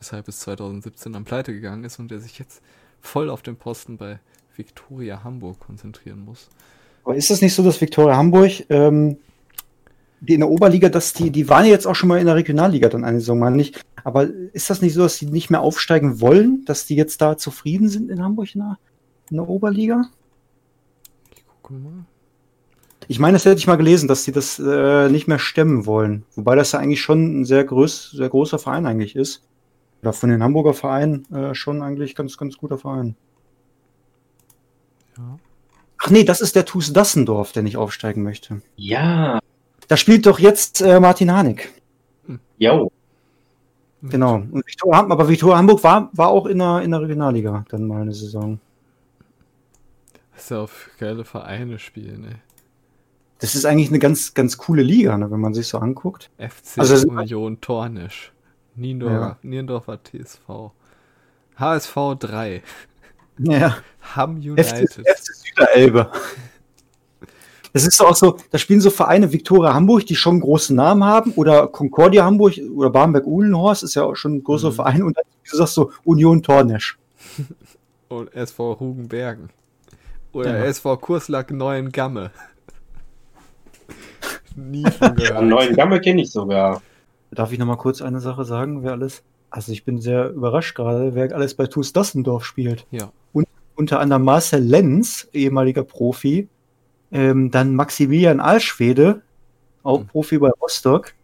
[0.00, 2.62] weshalb es 2017 am Pleite gegangen ist und der sich jetzt
[3.00, 4.18] voll auf den Posten bei
[4.56, 6.48] Viktoria Hamburg konzentrieren muss.
[7.04, 9.18] Aber ist es nicht so, dass Viktoria Hamburg ähm,
[10.22, 12.34] die in der Oberliga, dass die, die waren ja jetzt auch schon mal in der
[12.34, 13.80] Regionalliga dann eine Saison mal nicht.
[14.04, 17.38] Aber ist das nicht so, dass die nicht mehr aufsteigen wollen, dass die jetzt da
[17.38, 18.78] zufrieden sind in Hamburg in der,
[19.30, 20.10] in der Oberliga?
[21.34, 22.04] Ich gucke mal.
[23.10, 26.24] Ich meine, das hätte ich mal gelesen, dass die das äh, nicht mehr stemmen wollen.
[26.36, 29.42] Wobei das ja eigentlich schon ein sehr, groß, sehr großer Verein eigentlich ist.
[30.00, 33.16] Oder von den Hamburger Vereinen äh, schon eigentlich ganz, ganz guter Verein.
[35.18, 35.40] Ja.
[35.98, 38.62] Ach nee, das ist der TuS Dassendorf, der nicht aufsteigen möchte.
[38.76, 39.40] Ja,
[39.88, 41.68] Da spielt doch jetzt äh, Martin Harnik.
[42.58, 42.92] jo.
[44.02, 44.36] Genau.
[44.36, 47.88] Und Viktor, Ham- aber Viktor Hamburg war, war auch in der, in der Regionalliga dann
[47.88, 48.60] mal eine Saison.
[50.32, 52.36] Das ist ja auf geile Vereine spielen, ey.
[53.40, 56.30] Das ist eigentlich eine ganz, ganz coole Liga, ne, wenn man sich so anguckt.
[56.38, 58.32] FC Also Union Tornisch.
[58.76, 60.72] Niendorfer, Niendorfer TSV.
[61.56, 62.62] HSV 3.
[63.38, 63.76] Ja.
[64.14, 64.90] Ham FC, United.
[65.08, 66.10] FC Süderelbe.
[67.72, 71.32] Das ist auch so, da spielen so Vereine Viktoria Hamburg, die schon großen Namen haben,
[71.32, 74.74] oder Concordia Hamburg oder Barmbek-Uhlenhorst ist ja auch schon ein großer Mhm.
[74.74, 76.98] Verein, und dann, wie du sagst, so Union Tornesch.
[78.08, 79.50] Und SV Rugenbergen.
[80.32, 80.64] Oder Ja.
[80.64, 82.32] SV Kurslack Neuengamme.
[84.56, 85.44] Nie von gehört.
[85.44, 86.82] neuen Gamme kenne ich sogar.
[87.30, 89.22] Darf ich noch mal kurz eine Sache sagen, wer alles?
[89.50, 92.86] Also ich bin sehr überrascht gerade, wer alles bei TuS Dassendorf spielt.
[92.90, 93.10] Ja.
[93.76, 96.48] Unter anderem Marcel Lenz, ehemaliger Profi,
[97.12, 99.22] ähm, dann Maximilian Alschwede,
[99.82, 100.06] auch Mhm.
[100.08, 101.14] Profi bei Rostock,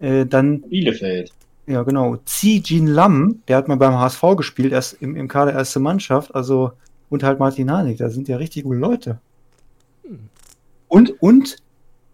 [0.00, 1.32] äh, dann Bielefeld.
[1.66, 2.16] Ja, genau.
[2.24, 6.34] Xi Jin Lam, der hat mal beim HSV gespielt, erst im, im Kader erste Mannschaft,
[6.34, 6.72] also
[7.10, 9.18] und halt Martin Hanig, da sind ja richtig gute Leute.
[10.04, 10.30] Hm.
[10.88, 11.56] Und, und,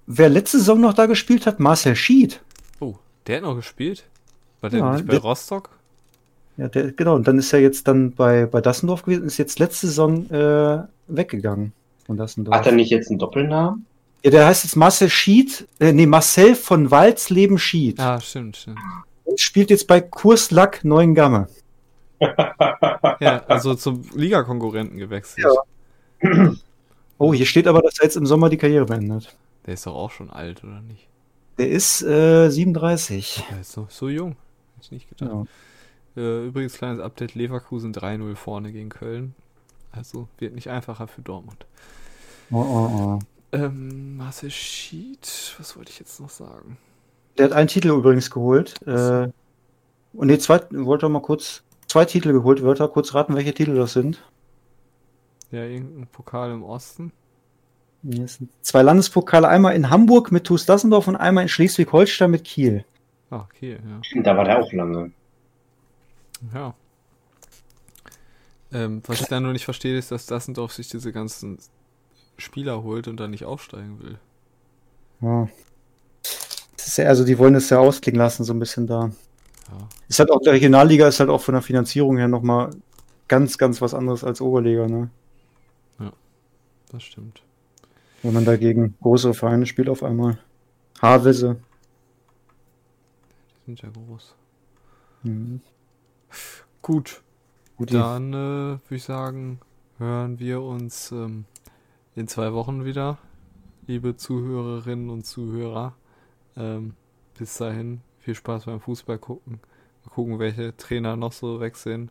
[0.07, 2.41] wer letzte Saison noch da gespielt hat, Marcel Schied.
[2.81, 2.95] Oh,
[3.27, 4.05] der hat noch gespielt?
[4.61, 5.71] War der Ja, nicht bei der- Rostock?
[6.57, 9.59] Ja, der, genau, und dann ist er jetzt dann bei, bei Dassendorf gewesen, ist jetzt
[9.59, 11.73] letzte Saison äh, weggegangen
[12.07, 12.57] von Dassendorf.
[12.57, 13.87] Hat er nicht jetzt einen Doppelnamen?
[14.25, 17.99] Ja, der heißt jetzt Marcel Schied, äh, nee, Marcel von Walzleben Schied.
[17.99, 18.79] Ah, stimmt, stimmt.
[19.25, 21.49] Und spielt jetzt bei Kurslack Neuengamme.
[23.21, 25.47] Ja, also zum Ligakonkurrenten gewechselt.
[27.19, 29.35] Oh, hier steht aber, dass er jetzt im Sommer die Karriere beendet.
[29.67, 31.09] Der ist doch auch schon alt, oder nicht?
[31.59, 33.45] Der ist äh, 37.
[33.51, 34.37] Der ist so, so jung.
[34.77, 35.49] Hätte ich nicht gedacht.
[36.17, 36.23] Ja.
[36.23, 39.35] Äh, übrigens, kleines Update: Leverkusen 3-0 vorne gegen Köln.
[39.93, 41.67] Also wird nicht einfacher für Dortmund.
[42.51, 43.19] Oh, oh, oh.
[43.53, 46.77] Ähm, Marcel Schied, was wollte ich jetzt noch sagen?
[47.39, 48.75] Der hat einen Titel übrigens geholt.
[48.87, 49.29] Äh,
[50.13, 52.63] und die zwei, wollte mal kurz zwei Titel geholt.
[52.63, 54.23] Wollt ihr kurz raten, welche Titel das sind?
[55.53, 57.13] Ja, irgendein Pokal im Osten.
[58.61, 62.85] Zwei Landespokale, einmal in Hamburg mit TuS Dassendorf und einmal in Schleswig-Holstein mit Kiel.
[63.31, 63.79] Ah, okay,
[64.15, 64.23] ja.
[64.23, 65.11] Da war der auch lange.
[66.53, 66.75] Ja.
[68.73, 71.59] Ähm, was ich da nur nicht verstehe, ist, dass Dassendorf sich diese ganzen
[72.37, 74.19] Spieler holt und dann nicht aufsteigen will.
[75.21, 75.49] Ja.
[76.77, 79.11] Das ist ja, also die wollen es ja ausklingen lassen, so ein bisschen da.
[79.69, 79.89] Ja.
[80.09, 82.71] Ist halt auch, der Regionalliga ist halt auch von der Finanzierung her nochmal
[83.29, 85.11] ganz, ganz was anderes als Oberliga, ne?
[86.91, 87.43] Das stimmt.
[88.25, 90.39] Wenn man dagegen größere Vereine spielt auf einmal.
[91.03, 91.61] Havelse.
[93.61, 94.35] Die sind ja groß.
[95.25, 95.61] Mhm.
[96.81, 97.23] Gut,
[97.77, 99.61] Gut, dann äh, würde ich sagen,
[99.99, 101.45] hören wir uns ähm,
[102.17, 103.19] in zwei Wochen wieder,
[103.87, 105.95] liebe Zuhörerinnen und Zuhörer.
[106.57, 106.95] Ähm,
[107.37, 109.61] bis dahin, viel Spaß beim Fußball gucken.
[110.05, 112.11] Mal gucken, welche Trainer noch so wechseln,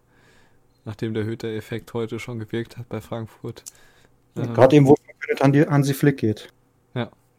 [0.85, 3.63] nachdem der Hüter-Effekt heute schon gewirkt hat bei Frankfurt.
[4.35, 4.95] Ähm, Gerade eben, wo
[5.53, 6.49] die Hansi Flick geht.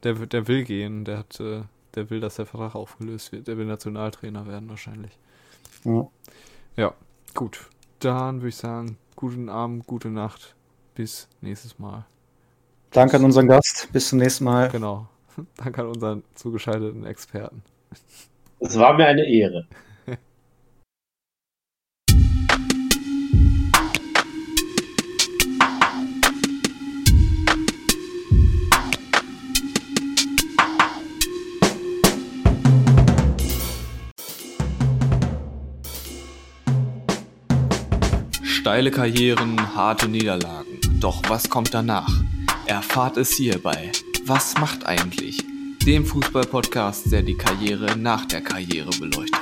[0.02, 1.62] der, w- der will gehen, der hat, äh,
[1.94, 3.48] der will, dass der Vertrag aufgelöst wird.
[3.48, 5.12] Der will Nationaltrainer werden wahrscheinlich.
[5.84, 6.06] Ja.
[6.76, 6.94] Ja,
[7.32, 7.70] gut.
[8.00, 10.54] Dann würde ich sagen, guten Abend, gute Nacht.
[10.94, 12.04] Bis nächstes Mal.
[12.90, 13.88] Danke an unseren Gast.
[13.92, 14.68] Bis zum nächsten Mal.
[14.68, 15.08] Genau.
[15.56, 17.62] Danke an unseren zugeschalteten Experten.
[18.60, 19.66] Es war mir eine Ehre.
[38.64, 40.80] Steile Karrieren, harte Niederlagen.
[40.98, 42.22] Doch was kommt danach?
[42.64, 43.92] Erfahrt es hierbei.
[44.24, 45.36] Was macht eigentlich?
[45.84, 49.38] Dem Fußball-Podcast, der die Karriere nach der Karriere beleuchtet.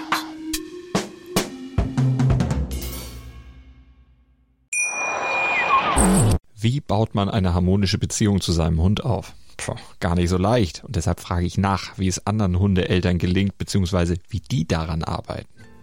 [6.57, 9.35] Wie baut man eine harmonische Beziehung zu seinem Hund auf?
[9.57, 10.83] Puh, gar nicht so leicht.
[10.83, 15.62] Und deshalb frage ich nach, wie es anderen Hundeeltern gelingt, beziehungsweise wie die daran arbeiten.